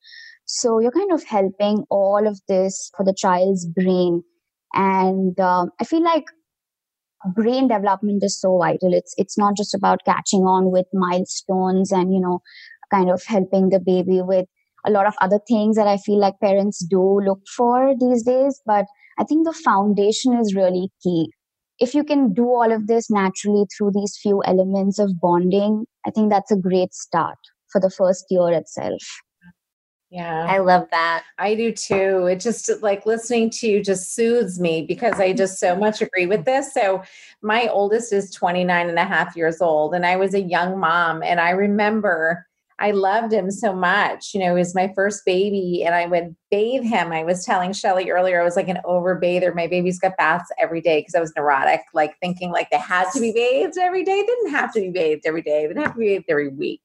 [0.53, 4.21] so you're kind of helping all of this for the child's brain.
[4.73, 6.25] And uh, I feel like
[7.33, 8.93] brain development is so vital.
[8.93, 12.41] It's it's not just about catching on with milestones and you know,
[12.91, 14.45] kind of helping the baby with
[14.85, 18.61] a lot of other things that I feel like parents do look for these days.
[18.65, 18.87] But
[19.17, 21.31] I think the foundation is really key.
[21.79, 26.11] If you can do all of this naturally through these few elements of bonding, I
[26.11, 27.37] think that's a great start
[27.71, 29.01] for the first year itself.
[30.11, 30.45] Yeah.
[30.49, 31.23] I love that.
[31.39, 32.25] I do too.
[32.25, 36.25] It just like listening to you just soothes me because I just so much agree
[36.25, 36.73] with this.
[36.73, 37.01] So
[37.41, 41.23] my oldest is 29 and a half years old and I was a young mom
[41.23, 42.45] and I remember
[42.77, 44.33] I loved him so much.
[44.33, 47.13] You know, he was my first baby and I would bathe him.
[47.13, 49.55] I was telling Shelly earlier, I was like an overbather.
[49.55, 53.09] My babies got baths every day because I was neurotic, like thinking like they had
[53.13, 54.21] to be bathed every day.
[54.21, 55.61] They didn't have to be bathed every day.
[55.61, 56.81] They didn't have to be bathed every week.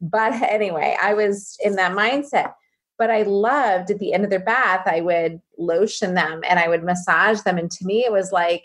[0.00, 2.54] But anyway, I was in that mindset
[2.98, 6.68] but I loved at the end of their bath, I would lotion them and I
[6.68, 7.58] would massage them.
[7.58, 8.64] And to me, it was like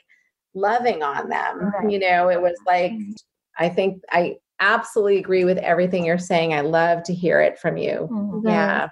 [0.54, 1.60] loving on them.
[1.60, 1.92] Right.
[1.92, 3.12] You know, it was like, mm-hmm.
[3.58, 6.54] I think I absolutely agree with everything you're saying.
[6.54, 8.08] I love to hear it from you.
[8.12, 8.48] Mm-hmm.
[8.48, 8.90] Yeah.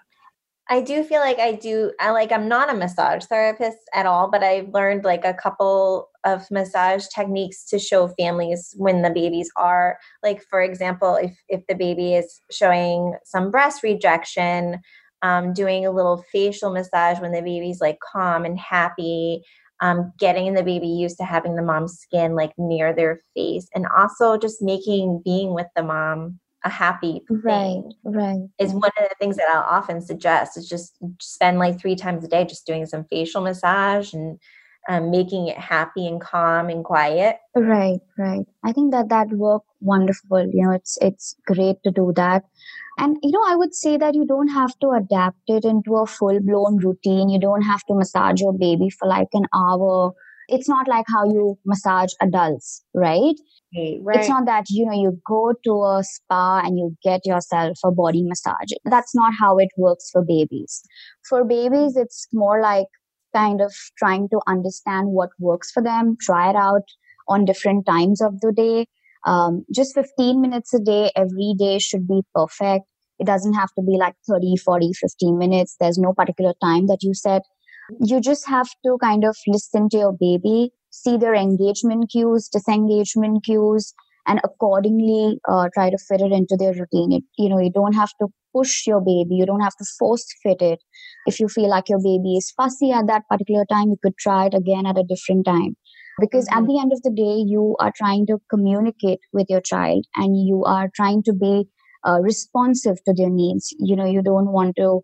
[0.69, 1.93] I do feel like I do.
[1.99, 6.09] I like, I'm not a massage therapist at all, but I've learned like a couple
[6.25, 11.65] of massage techniques to show families when the babies are like, for example, if, if
[11.67, 14.81] the baby is showing some breast rejection,
[15.21, 19.43] um, doing a little facial massage when the baby's like calm and happy,
[19.81, 23.87] um, getting the baby used to having the mom's skin like near their face, and
[23.95, 29.15] also just making being with the mom a happy right right is one of the
[29.19, 32.83] things that i'll often suggest is just spend like three times a day just doing
[32.87, 34.39] some facial massage and
[34.87, 37.37] um, making it happy and calm and quiet.
[37.55, 38.45] Right right.
[38.63, 42.43] I think that that work wonderful you know it's it's great to do that
[42.97, 46.05] and, you know, I would say that you don't have to adapt it into a
[46.05, 47.29] full blown routine.
[47.29, 50.13] You don't have to massage your baby for like an hour.
[50.49, 53.35] It's not like how you massage adults, right?
[54.01, 54.17] right?
[54.17, 57.91] It's not that, you know, you go to a spa and you get yourself a
[57.91, 58.71] body massage.
[58.85, 60.81] That's not how it works for babies.
[61.27, 62.87] For babies, it's more like
[63.35, 66.83] kind of trying to understand what works for them, try it out
[67.27, 68.87] on different times of the day
[69.27, 72.85] um, just 15 minutes a day every day should be perfect.
[73.19, 75.75] It doesn't have to be like 30 40 15 minutes.
[75.79, 77.43] There's no particular time that you set.
[78.01, 83.43] You just have to kind of listen to your baby see their engagement cues disengagement
[83.43, 83.93] cues
[84.25, 87.11] and accordingly uh, try to fit it into their routine.
[87.13, 89.35] It, you know you don't have to push your baby.
[89.35, 90.79] You don't have to force fit it.
[91.25, 94.45] If you feel like your baby is fussy at that particular time you could try
[94.47, 95.75] it again at a different time
[96.19, 96.63] because mm-hmm.
[96.63, 100.35] at the end of the day you are trying to communicate with your child and
[100.47, 101.67] you are trying to be
[102.07, 103.73] uh, responsive to their needs.
[103.79, 105.01] You know you don't want to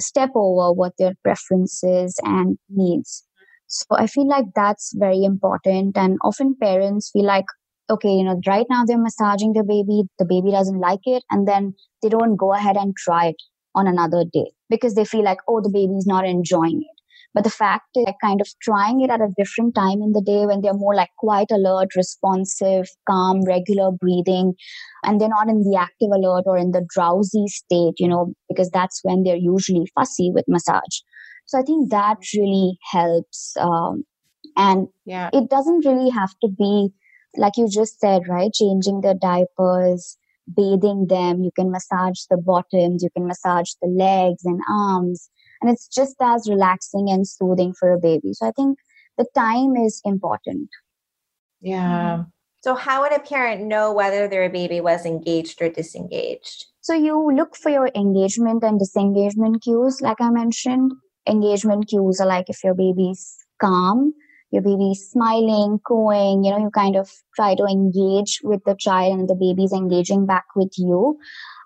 [0.00, 3.24] step over what their preferences and needs.
[3.68, 7.46] So i feel like that's very important and often parents feel like
[7.90, 11.46] okay you know right now they're massaging the baby the baby doesn't like it and
[11.48, 13.42] then they don't go ahead and try it
[13.74, 16.95] on another day because they feel like oh the baby's not enjoying it
[17.36, 20.22] but the fact is, like, kind of trying it at a different time in the
[20.22, 24.54] day when they're more like quite alert, responsive, calm, regular breathing,
[25.04, 28.70] and they're not in the active alert or in the drowsy state, you know, because
[28.70, 31.02] that's when they're usually fussy with massage.
[31.44, 33.54] So I think that really helps.
[33.60, 34.04] Um,
[34.56, 35.28] and yeah.
[35.34, 36.88] it doesn't really have to be,
[37.36, 38.50] like you just said, right?
[38.50, 40.16] Changing the diapers,
[40.56, 41.44] bathing them.
[41.44, 45.28] You can massage the bottoms, you can massage the legs and arms
[45.66, 48.32] and it's just as relaxing and soothing for a baby.
[48.32, 48.78] So i think
[49.18, 50.68] the time is important.
[51.60, 52.18] Yeah.
[52.18, 52.22] Mm-hmm.
[52.62, 56.66] So how would a parent know whether their baby was engaged or disengaged?
[56.80, 60.92] So you look for your engagement and disengagement cues like i mentioned.
[61.28, 64.12] Engagement cues are like if your baby's calm
[64.50, 69.18] your baby's smiling, cooing, you know, you kind of try to engage with the child
[69.18, 71.18] and the baby's engaging back with you.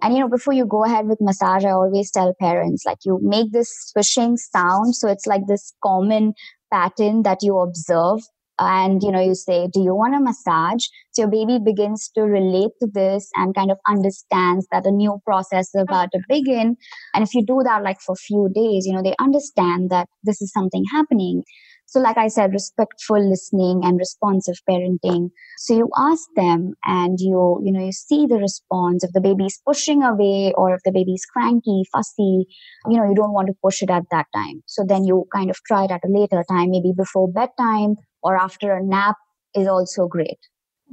[0.03, 3.19] And, you know, before you go ahead with massage, I always tell parents, like, you
[3.23, 4.97] make this swishing sound.
[4.97, 6.33] So it's like this common
[6.73, 8.21] pattern that you observe.
[8.59, 10.85] And, you know, you say, do you want a massage?
[11.13, 15.19] So your baby begins to relate to this and kind of understands that a new
[15.25, 16.77] process is about to begin.
[17.15, 20.09] And if you do that, like, for a few days, you know, they understand that
[20.25, 21.43] this is something happening.
[21.91, 25.33] So, like I said, respectful listening and responsive parenting.
[25.59, 29.03] So you ask them and you, you know, you see the response.
[29.03, 32.47] If the baby's pushing away or if the baby's cranky, fussy,
[32.87, 34.63] you know, you don't want to push it at that time.
[34.67, 38.37] So then you kind of try it at a later time, maybe before bedtime or
[38.37, 39.17] after a nap
[39.57, 40.39] is also great.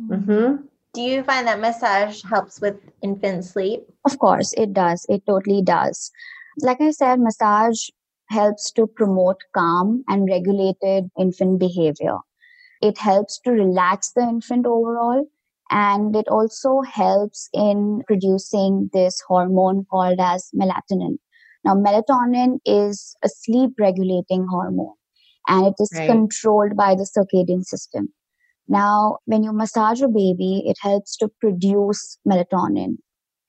[0.09, 0.63] Mm-hmm.
[0.95, 3.83] Do you find that massage helps with infant sleep?
[4.03, 5.05] Of course, it does.
[5.09, 6.09] It totally does.
[6.61, 7.89] Like I said, massage
[8.29, 12.17] helps to promote calm and regulated infant behavior.
[12.81, 15.25] It helps to relax the infant overall.
[15.69, 21.17] And it also helps in producing this hormone called as melatonin.
[21.65, 24.95] Now, melatonin is a sleep regulating hormone
[25.47, 26.07] and it is right.
[26.07, 28.13] controlled by the circadian system.
[28.69, 32.97] Now, when you massage a baby, it helps to produce melatonin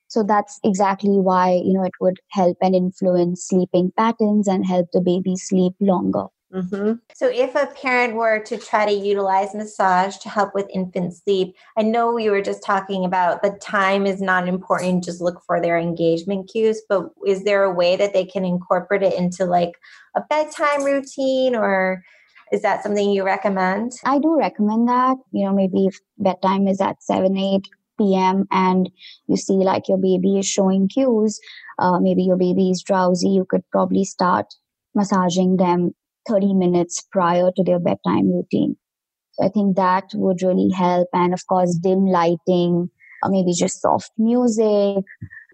[0.08, 4.88] so that's exactly why, you know, it would help and influence sleeping patterns and help
[4.92, 6.24] the baby sleep longer.
[6.52, 6.94] Mm-hmm.
[7.14, 11.54] So, if a parent were to try to utilize massage to help with infant sleep,
[11.76, 15.60] I know we were just talking about the time is not important, just look for
[15.60, 16.80] their engagement cues.
[16.88, 19.72] But is there a way that they can incorporate it into like
[20.16, 22.02] a bedtime routine or
[22.50, 23.92] is that something you recommend?
[24.04, 25.18] I do recommend that.
[25.32, 28.46] You know, maybe if bedtime is at 7, 8, p.m.
[28.50, 28.90] and
[29.26, 31.38] you see like your baby is showing cues,
[31.78, 34.46] uh, maybe your baby is drowsy, you could probably start
[34.94, 35.92] massaging them
[36.28, 38.76] 30 minutes prior to their bedtime routine.
[39.32, 41.08] So I think that would really help.
[41.12, 42.90] And of course, dim lighting,
[43.22, 45.04] or maybe just soft music.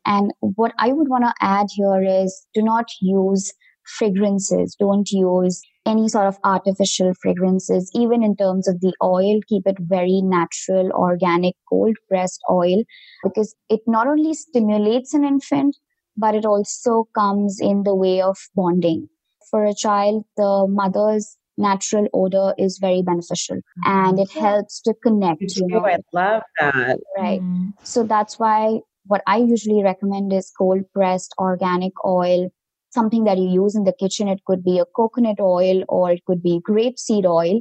[0.06, 3.52] And what I would want to add here is do not use
[3.98, 4.76] fragrances.
[4.78, 9.76] Don't use any sort of artificial fragrances, even in terms of the oil, keep it
[9.80, 12.82] very natural, organic, cold pressed oil,
[13.22, 15.76] because it not only stimulates an infant,
[16.16, 19.08] but it also comes in the way of bonding.
[19.50, 25.42] For a child, the mother's natural odor is very beneficial and it helps to connect.
[25.42, 25.86] You know?
[25.86, 26.98] I love that.
[27.16, 27.40] Right.
[27.40, 27.74] Mm.
[27.82, 32.50] So that's why what I usually recommend is cold pressed organic oil
[32.94, 34.28] something that you use in the kitchen.
[34.28, 37.60] It could be a coconut oil or it could be grapeseed oil.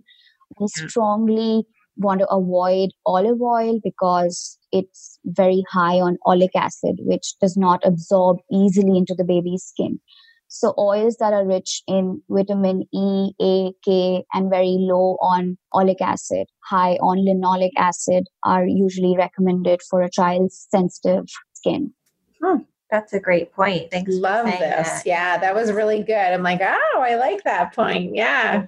[0.59, 1.65] We strongly
[1.97, 7.81] want to avoid olive oil because it's very high on oleic acid, which does not
[7.85, 9.99] absorb easily into the baby's skin.
[10.47, 15.99] So oils that are rich in vitamin E, A, K, and very low on oleic
[15.99, 21.91] acid, high on linoleic acid are usually recommended for a child's sensitive skin.
[22.39, 22.57] Hmm.
[22.93, 23.89] That's a great point.
[23.89, 24.13] Thanks.
[24.13, 24.60] Love this.
[24.60, 25.01] That.
[25.03, 26.13] Yeah, that was really good.
[26.13, 28.13] I'm like, oh, I like that point.
[28.13, 28.67] Yeah.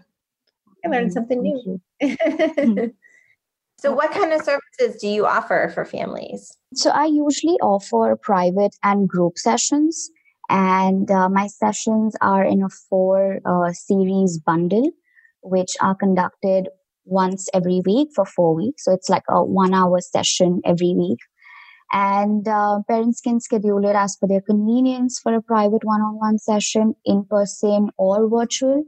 [0.83, 1.79] I learned something new.
[3.77, 6.51] so, what kind of services do you offer for families?
[6.73, 10.09] So, I usually offer private and group sessions,
[10.49, 14.89] and uh, my sessions are in a four uh, series bundle,
[15.43, 16.69] which are conducted
[17.03, 18.85] once every week for four weeks.
[18.85, 21.19] So, it's like a one hour session every week
[21.95, 26.93] and uh, parents can schedule it as per their convenience for a private one-on-one session
[27.05, 28.83] in person or virtual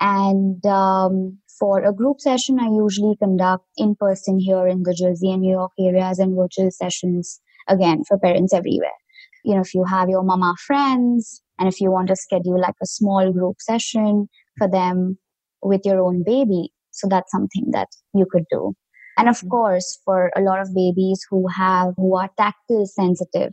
[0.00, 5.32] and um, for a group session, I usually conduct in person here in the Jersey
[5.32, 8.98] and New York areas and virtual sessions again for parents everywhere.
[9.44, 12.74] You know, if you have your mama friends and if you want to schedule like
[12.82, 14.28] a small group session
[14.58, 15.18] for them
[15.62, 18.74] with your own baby, so that's something that you could do.
[19.16, 19.48] And of mm-hmm.
[19.48, 23.52] course, for a lot of babies who have, who are tactile sensitive,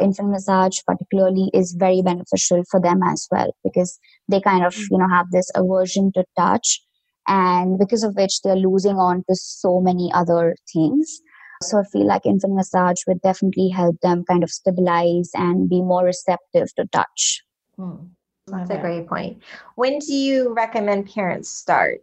[0.00, 3.98] infant massage particularly is very beneficial for them as well because
[4.28, 6.80] they kind of, you know, have this aversion to touch
[7.26, 11.20] and because of which they're losing on to so many other things.
[11.62, 15.80] So I feel like infant massage would definitely help them kind of stabilize and be
[15.80, 17.42] more receptive to touch.
[17.76, 18.08] Hmm.
[18.46, 19.42] That's a great point.
[19.76, 22.02] When do you recommend parents start?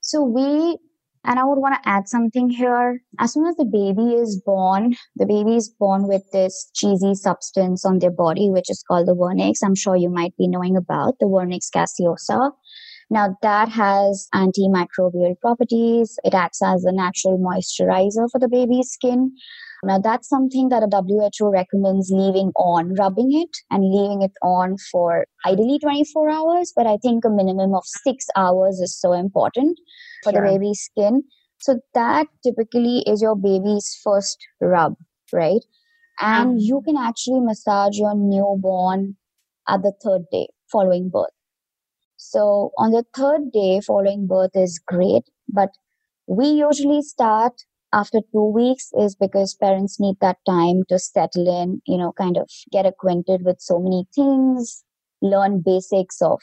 [0.00, 0.78] So we
[1.24, 3.00] and I would want to add something here.
[3.18, 7.84] As soon as the baby is born, the baby is born with this cheesy substance
[7.84, 9.58] on their body, which is called the vernix.
[9.64, 12.52] I'm sure you might be knowing about the vernix caseosa.
[13.10, 16.18] Now that has antimicrobial properties.
[16.24, 19.32] It acts as a natural moisturizer for the baby's skin.
[19.84, 24.76] Now that's something that a WHO recommends leaving on, rubbing it and leaving it on
[24.90, 29.78] for ideally 24 hours, but I think a minimum of six hours is so important
[30.22, 30.42] for sure.
[30.42, 31.24] the baby's skin.
[31.60, 34.94] So that typically is your baby's first rub,
[35.32, 35.64] right?
[36.20, 39.16] And um, you can actually massage your newborn
[39.68, 41.30] at the third day following birth.
[42.16, 45.70] So on the third day following birth is great, but
[46.26, 47.52] we usually start
[47.92, 52.36] after two weeks is because parents need that time to settle in, you know, kind
[52.36, 54.84] of get acquainted with so many things,
[55.20, 56.40] learn basics of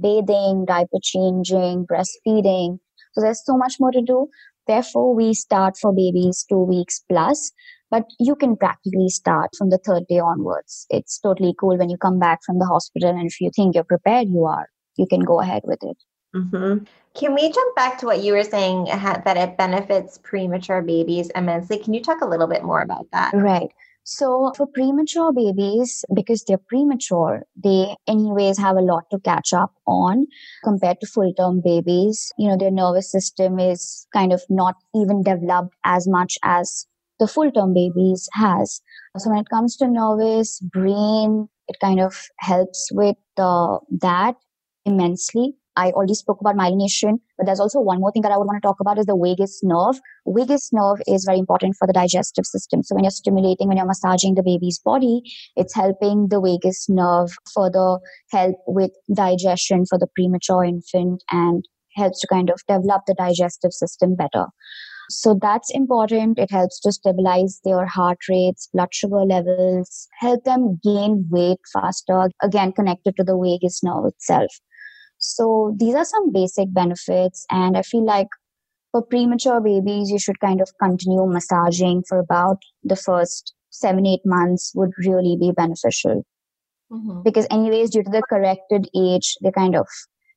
[0.00, 2.78] bathing, diaper changing, breastfeeding.
[3.12, 4.28] So there's so much more to do.
[4.66, 7.52] Therefore, we start for babies two weeks plus,
[7.90, 10.86] but you can practically start from the third day onwards.
[10.90, 13.84] It's totally cool when you come back from the hospital and if you think you're
[13.84, 14.68] prepared, you are.
[14.96, 15.96] You can go ahead with it.
[16.34, 16.84] Mm-hmm.
[17.14, 21.78] Can we jump back to what you were saying that it benefits premature babies immensely?
[21.78, 23.32] Can you talk a little bit more about that?
[23.34, 23.70] Right.
[24.12, 29.72] So, for premature babies, because they're premature, they, anyways, have a lot to catch up
[29.86, 30.26] on
[30.64, 32.32] compared to full term babies.
[32.36, 36.86] You know, their nervous system is kind of not even developed as much as
[37.20, 38.80] the full term babies has.
[39.16, 44.34] So, when it comes to nervous, brain, it kind of helps with uh, that
[44.84, 45.54] immensely.
[45.80, 48.62] I already spoke about myelination, but there's also one more thing that I would want
[48.62, 49.98] to talk about is the vagus nerve.
[50.26, 52.82] Vagus nerve is very important for the digestive system.
[52.82, 55.22] So when you're stimulating, when you're massaging the baby's body,
[55.56, 57.98] it's helping the vagus nerve further
[58.30, 61.64] help with digestion for the premature infant and
[61.96, 64.46] helps to kind of develop the digestive system better.
[65.10, 66.38] So that's important.
[66.38, 72.28] It helps to stabilize their heart rates, blood sugar levels, help them gain weight faster,
[72.42, 74.52] again, connected to the vagus nerve itself.
[75.20, 77.46] So these are some basic benefits.
[77.50, 78.28] And I feel like
[78.90, 84.22] for premature babies, you should kind of continue massaging for about the first seven, eight
[84.24, 86.24] months would really be beneficial.
[86.90, 87.22] Mm-hmm.
[87.22, 89.86] Because anyways, due to the corrected age, they kind of,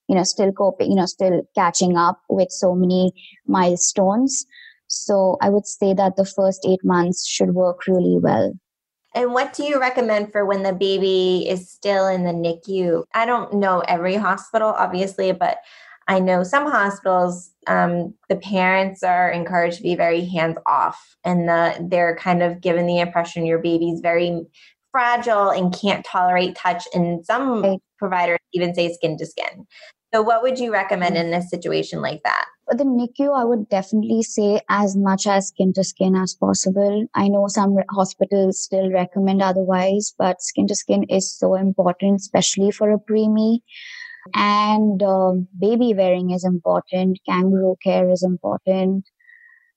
[0.07, 3.11] you know, still coping, you know, still catching up with so many
[3.47, 4.45] milestones.
[4.87, 8.53] So I would say that the first eight months should work really well.
[9.15, 13.03] And what do you recommend for when the baby is still in the NICU?
[13.13, 15.57] I don't know every hospital, obviously, but
[16.07, 21.47] I know some hospitals, um, the parents are encouraged to be very hands off, and
[21.47, 24.41] the, they're kind of given the impression your baby's very
[24.91, 26.83] fragile and can't tolerate touch.
[26.93, 29.65] And some providers even say skin to skin.
[30.13, 32.45] So, what would you recommend in a situation like that?
[32.65, 37.05] For the NICU, I would definitely say as much as skin to skin as possible.
[37.13, 42.71] I know some hospitals still recommend otherwise, but skin to skin is so important, especially
[42.71, 43.59] for a preemie.
[44.33, 49.05] And um, baby wearing is important, kangaroo care is important.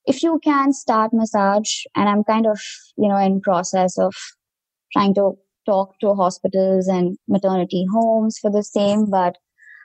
[0.05, 2.61] If you can start massage, and I'm kind of,
[2.97, 4.15] you know, in process of
[4.93, 5.33] trying to
[5.67, 9.37] talk to hospitals and maternity homes for the same, but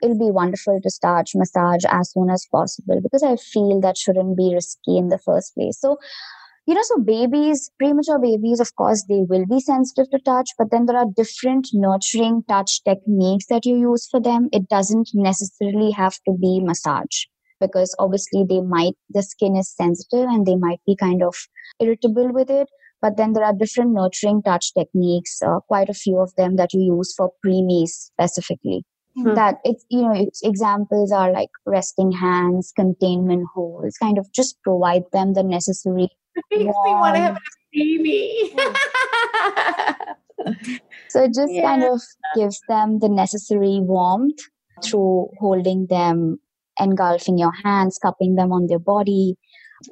[0.02, 4.36] it'll be wonderful to start massage as soon as possible because I feel that shouldn't
[4.36, 5.78] be risky in the first place.
[5.80, 5.96] So,
[6.66, 10.70] you know, so babies, premature babies, of course, they will be sensitive to touch, but
[10.70, 14.48] then there are different nurturing touch techniques that you use for them.
[14.52, 17.26] It doesn't necessarily have to be massage
[17.60, 21.34] because obviously they might, the skin is sensitive and they might be kind of
[21.80, 22.68] irritable with it.
[23.00, 26.72] But then there are different nurturing touch techniques, uh, quite a few of them that
[26.72, 28.84] you use for preemies specifically
[29.14, 29.34] hmm.
[29.34, 34.60] that it's you know it's, examples are like resting hands containment holds kind of just
[34.62, 37.40] provide them the necessary it makes me want to have a
[37.72, 38.54] baby
[41.08, 41.62] so it just yeah.
[41.62, 42.00] kind of
[42.34, 44.40] gives them the necessary warmth
[44.82, 46.38] through holding them
[46.78, 49.36] engulfing your hands, cupping them on their body.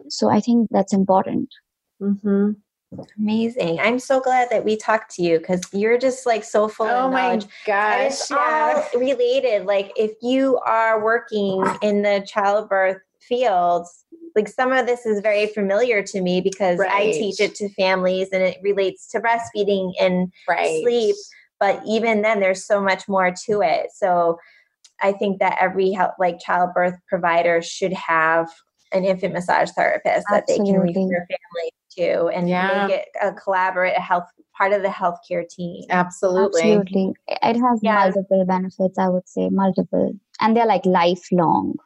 [0.08, 1.48] So I think that's important.
[2.00, 2.52] Mm-hmm.
[3.18, 3.78] Amazing.
[3.78, 7.06] I'm so glad that we talked to you because you're just like so full oh
[7.06, 7.44] of knowledge.
[7.44, 7.94] Oh my gosh.
[7.94, 8.84] And it's yeah.
[8.94, 9.64] all related.
[9.64, 15.46] Like if you are working in the childbirth fields, like some of this is very
[15.46, 16.90] familiar to me because right.
[16.90, 20.82] I teach it to families and it relates to breastfeeding and right.
[20.82, 21.14] sleep.
[21.60, 23.90] But even then, there's so much more to it.
[23.94, 24.38] So
[25.00, 28.50] I think that every like childbirth provider should have
[28.92, 30.34] an infant massage therapist Absolutely.
[30.36, 32.86] that they can refer family to and yeah.
[32.86, 35.84] make it a collaborate a health part of the healthcare team.
[35.90, 36.60] Absolutely.
[36.60, 37.14] Absolutely.
[37.28, 38.04] It has yeah.
[38.04, 40.12] multiple benefits, I would say, multiple.
[40.40, 41.76] And they're like lifelong.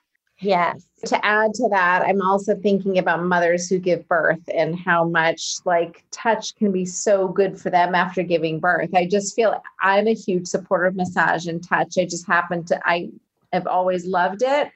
[0.41, 0.85] Yes.
[1.07, 5.57] To add to that, I'm also thinking about mothers who give birth and how much
[5.65, 8.91] like touch can be so good for them after giving birth.
[8.95, 11.99] I just feel I'm a huge supporter of massage and touch.
[11.99, 13.11] I just happen to I
[13.53, 14.71] have always loved it.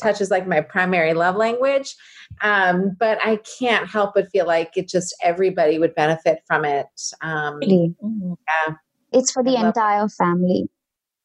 [0.00, 1.94] Touch is like my primary love language.
[2.42, 6.86] Um, but I can't help but feel like it just everybody would benefit from it.
[7.22, 8.74] Um, yeah.
[9.12, 10.68] It's for the entire family.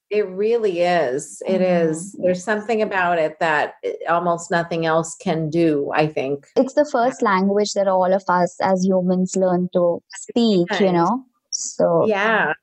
[0.10, 1.42] It really is.
[1.48, 1.90] It mm-hmm.
[1.90, 2.16] is.
[2.22, 3.76] There's something about it that
[4.08, 6.48] almost nothing else can do, I think.
[6.56, 11.24] It's the first language that all of us as humans learn to speak, you know?
[11.50, 12.54] So, yeah.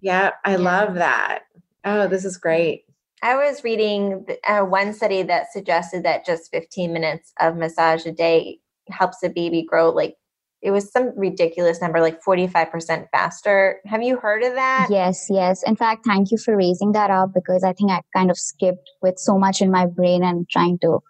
[0.00, 0.30] Yeah.
[0.44, 0.56] I yeah.
[0.58, 1.40] love that.
[1.84, 2.84] Oh, this is great.
[3.22, 8.12] I was reading uh, one study that suggested that just 15 minutes of massage a
[8.12, 8.58] day
[8.88, 10.16] helps a baby grow like
[10.62, 13.80] it was some ridiculous number, like 45% faster.
[13.84, 14.86] Have you heard of that?
[14.90, 15.62] Yes, yes.
[15.64, 18.88] In fact, thank you for raising that up because I think I kind of skipped
[19.02, 21.00] with so much in my brain and trying to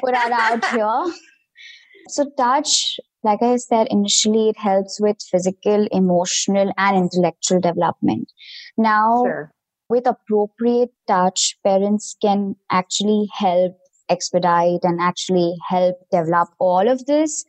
[0.00, 1.14] put that out here.
[2.08, 8.32] So, touch, like I said initially, it helps with physical, emotional, and intellectual development.
[8.76, 9.52] Now, sure.
[9.88, 13.76] With appropriate touch, parents can actually help
[14.08, 17.44] expedite and actually help develop all of this.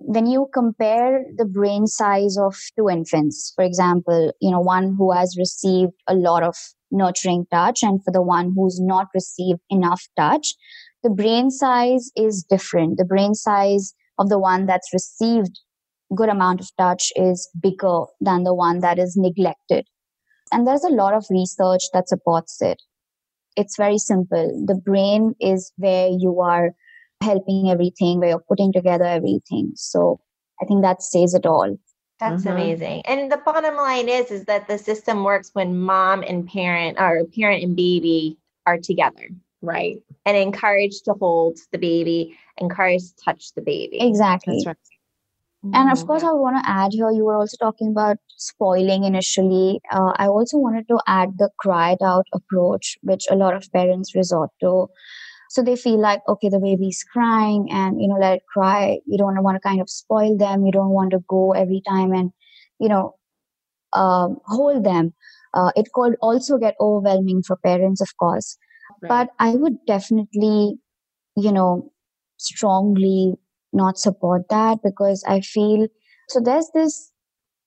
[0.00, 5.12] When you compare the brain size of two infants for example you know one who
[5.12, 6.56] has received a lot of
[6.90, 10.54] nurturing touch and for the one who's not received enough touch
[11.02, 12.98] the brain size is different.
[12.98, 15.58] The brain size of the one that's received
[16.14, 19.86] good amount of touch is bigger than the one that is neglected
[20.52, 22.82] and there's a lot of research that supports it
[23.56, 26.70] it's very simple the brain is where you are
[27.22, 29.72] helping everything, where you're putting together everything.
[29.74, 30.20] So
[30.60, 31.76] I think that says it all.
[32.18, 32.52] That's mm-hmm.
[32.52, 33.02] amazing.
[33.06, 37.24] And the bottom line is is that the system works when mom and parent or
[37.36, 38.36] parent and baby
[38.66, 39.28] are together.
[39.62, 39.98] Right.
[40.24, 44.00] And encouraged to hold the baby, encouraged to touch the baby.
[44.00, 44.62] Exactly.
[44.66, 44.76] Right.
[45.62, 46.06] And of mm-hmm.
[46.06, 49.80] course, I want to add here, you were also talking about spoiling initially.
[49.92, 54.14] Uh, I also wanted to add the cried out approach, which a lot of parents
[54.14, 54.88] resort to
[55.50, 59.18] so they feel like okay the baby's crying and you know let it cry you
[59.18, 62.30] don't want to kind of spoil them you don't want to go every time and
[62.78, 63.14] you know
[63.92, 65.12] um, hold them
[65.54, 68.56] uh, it could also get overwhelming for parents of course
[69.02, 69.08] right.
[69.08, 70.76] but i would definitely
[71.36, 71.90] you know
[72.38, 73.34] strongly
[73.72, 75.86] not support that because i feel
[76.28, 77.12] so there's this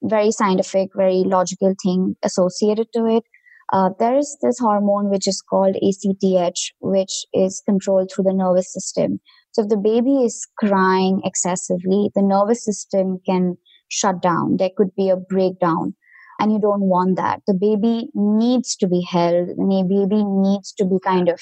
[0.04, 3.24] very scientific very logical thing associated to it
[3.72, 8.72] uh, there is this hormone which is called ACTH, which is controlled through the nervous
[8.72, 9.20] system.
[9.54, 13.58] So if the baby is crying excessively, the nervous system can
[13.90, 14.58] shut down.
[14.58, 15.96] There could be a breakdown.
[16.40, 17.42] And you don't want that.
[17.48, 19.50] The baby needs to be held.
[19.50, 21.40] The baby needs to be kind of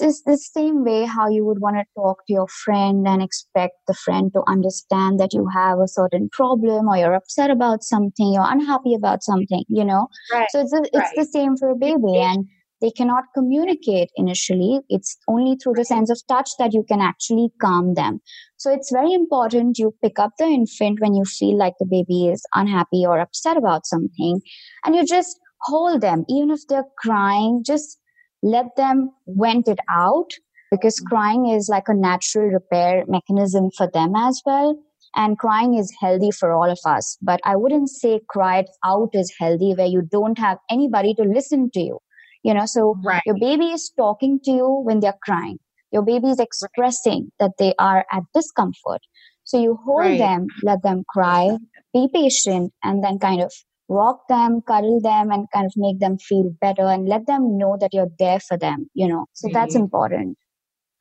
[0.00, 3.74] it's the same way how you would want to talk to your friend and expect
[3.86, 8.32] the friend to understand that you have a certain problem or you're upset about something
[8.32, 10.48] you're unhappy about something you know right.
[10.50, 11.16] so it's, a, it's right.
[11.16, 12.46] the same for a baby and
[12.80, 17.50] they cannot communicate initially it's only through the sense of touch that you can actually
[17.60, 18.20] calm them
[18.56, 22.28] so it's very important you pick up the infant when you feel like the baby
[22.28, 24.40] is unhappy or upset about something
[24.84, 27.98] and you just hold them even if they're crying just
[28.42, 30.30] let them vent it out
[30.70, 31.08] because mm-hmm.
[31.08, 34.78] crying is like a natural repair mechanism for them as well.
[35.16, 37.16] And crying is healthy for all of us.
[37.22, 41.22] But I wouldn't say cry it out is healthy where you don't have anybody to
[41.22, 41.98] listen to you.
[42.44, 43.22] You know, so right.
[43.26, 45.58] your baby is talking to you when they're crying.
[45.92, 49.00] Your baby is expressing that they are at discomfort.
[49.44, 50.18] So you hold right.
[50.18, 51.56] them, let them cry,
[51.94, 53.52] be patient, and then kind of
[53.88, 57.76] rock them, cuddle them, and kind of make them feel better and let them know
[57.80, 59.26] that you're there for them, you know.
[59.32, 59.54] So mm-hmm.
[59.54, 60.36] that's important.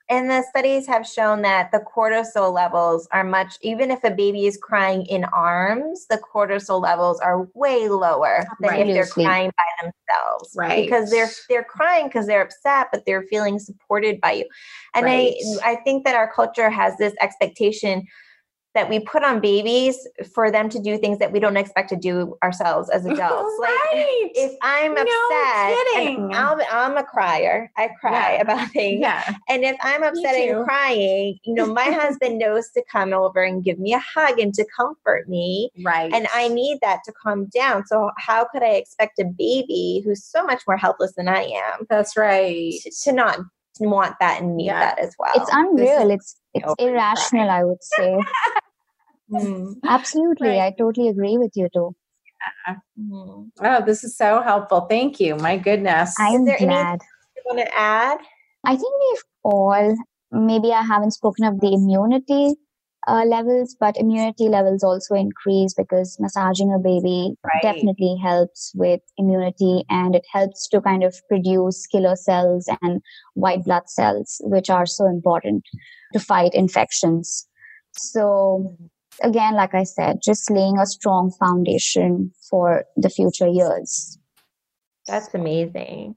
[0.09, 4.45] and the studies have shown that the cortisol levels are much even if a baby
[4.45, 8.87] is crying in arms the cortisol levels are way lower than right.
[8.87, 13.23] if they're crying by themselves right because they're they're crying because they're upset but they're
[13.23, 14.45] feeling supported by you
[14.95, 15.35] and right.
[15.63, 18.05] i i think that our culture has this expectation
[18.77, 21.95] that we put on babies for them to do things that we don't expect to
[21.95, 23.57] do ourselves as adults.
[23.59, 23.87] right.
[23.91, 25.07] Like if I'm upset,
[26.19, 27.71] no I'm, I'm, a crier.
[27.75, 28.41] I cry yeah.
[28.41, 29.01] about things.
[29.01, 29.35] Yeah.
[29.49, 33.63] And if I'm upset and crying, you know, my husband knows to come over and
[33.63, 35.71] give me a hug and to comfort me.
[35.83, 36.13] Right.
[36.13, 37.87] And I need that to calm down.
[37.87, 41.87] So how could I expect a baby who's so much more helpless than I am?
[41.89, 42.73] That's right.
[42.83, 43.39] To, to not
[43.79, 44.79] want that and need yeah.
[44.79, 45.31] that as well.
[45.35, 46.11] It's unreal.
[46.11, 48.17] It's it's irrational, I would say.
[49.31, 49.75] Mm.
[49.87, 50.49] Absolutely.
[50.49, 50.59] Right.
[50.59, 51.95] I totally agree with you too.
[52.67, 52.75] Yeah.
[52.99, 53.49] Mm.
[53.61, 54.81] Oh, this is so helpful.
[54.81, 55.35] Thank you.
[55.35, 56.15] My goodness.
[56.19, 56.99] I'm glad.
[57.35, 58.19] you want to add?
[58.65, 59.95] I think we've all,
[60.31, 62.55] maybe I haven't spoken of the immunity
[63.07, 67.61] uh, levels, but immunity levels also increase because massaging a baby right.
[67.61, 73.01] definitely helps with immunity and it helps to kind of produce killer cells and
[73.35, 75.63] white blood cells, which are so important
[76.13, 77.47] to fight infections.
[77.93, 78.75] So
[79.23, 84.17] again, like I said, just laying a strong foundation for the future years.
[85.07, 86.15] That's amazing.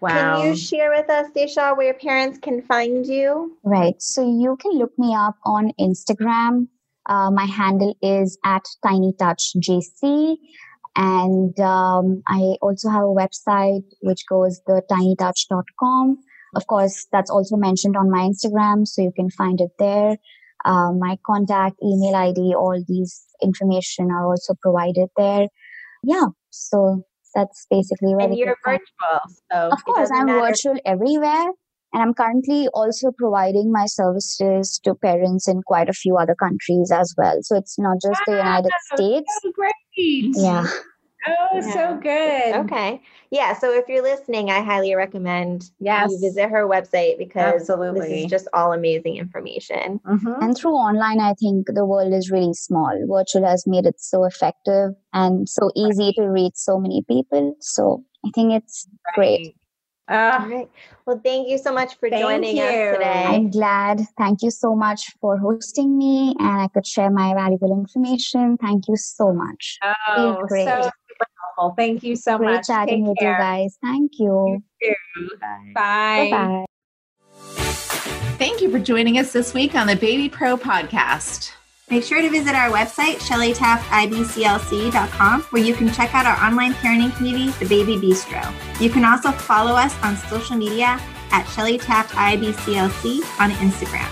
[0.00, 0.40] Wow.
[0.40, 3.56] Can you share with us, Disha, where parents can find you?
[3.62, 4.00] Right.
[4.00, 6.68] So you can look me up on Instagram.
[7.06, 10.36] Uh, my handle is at tinytouchjc.
[10.96, 16.18] And um, I also have a website which goes the tinytouch.com.
[16.54, 20.16] Of course, that's also mentioned on my Instagram, so you can find it there.
[20.64, 25.48] Uh, my contact, email ID, all these information are also provided there.
[26.02, 27.02] Yeah, so
[27.34, 28.26] that's basically where.
[28.26, 29.20] And you're virtual,
[29.52, 30.40] so of course I'm matter.
[30.40, 31.52] virtual everywhere,
[31.92, 36.90] and I'm currently also providing my services to parents in quite a few other countries
[36.90, 37.38] as well.
[37.42, 39.38] So it's not just wow, the United States.
[39.42, 39.72] So great.
[39.96, 40.66] Yeah.
[41.26, 41.72] Oh, yeah.
[41.72, 42.54] so good.
[42.64, 43.02] Okay.
[43.30, 43.54] Yeah.
[43.54, 46.10] So if you're listening, I highly recommend yes.
[46.10, 48.00] you visit her website because Absolutely.
[48.00, 50.00] this is just all amazing information.
[50.06, 50.42] Mm-hmm.
[50.42, 52.92] And through online, I think the world is really small.
[53.08, 57.56] Virtual has made it so effective and so easy to reach so many people.
[57.60, 59.14] So I think it's right.
[59.14, 59.56] great.
[60.06, 60.70] Uh, All right.
[61.06, 62.62] Well, thank you so much for joining you.
[62.62, 63.24] us today.
[63.26, 64.02] I'm glad.
[64.18, 68.58] Thank you so much for hosting me and I could share my valuable information.
[68.58, 69.78] Thank you so much.
[70.08, 70.66] Oh, great.
[70.66, 70.90] So
[71.56, 71.74] helpful.
[71.76, 72.66] Thank you so Great much.
[72.66, 73.32] chatting Take with care.
[73.32, 73.78] you guys.
[73.82, 74.62] Thank you.
[74.80, 74.94] you
[75.74, 76.28] Bye.
[76.30, 76.64] Bye.
[78.36, 81.52] Thank you for joining us this week on the Baby Pro podcast.
[81.90, 87.14] Make sure to visit our website, shellytaftibclc.com, where you can check out our online parenting
[87.16, 88.52] community, The Baby Bistro.
[88.80, 90.98] You can also follow us on social media
[91.30, 94.10] at Shelly Taft IBCLC on Instagram.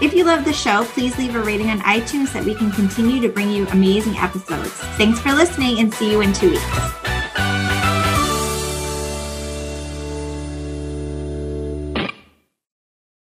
[0.00, 2.70] If you love the show, please leave a rating on iTunes so that we can
[2.70, 4.70] continue to bring you amazing episodes.
[4.96, 7.07] Thanks for listening and see you in two weeks.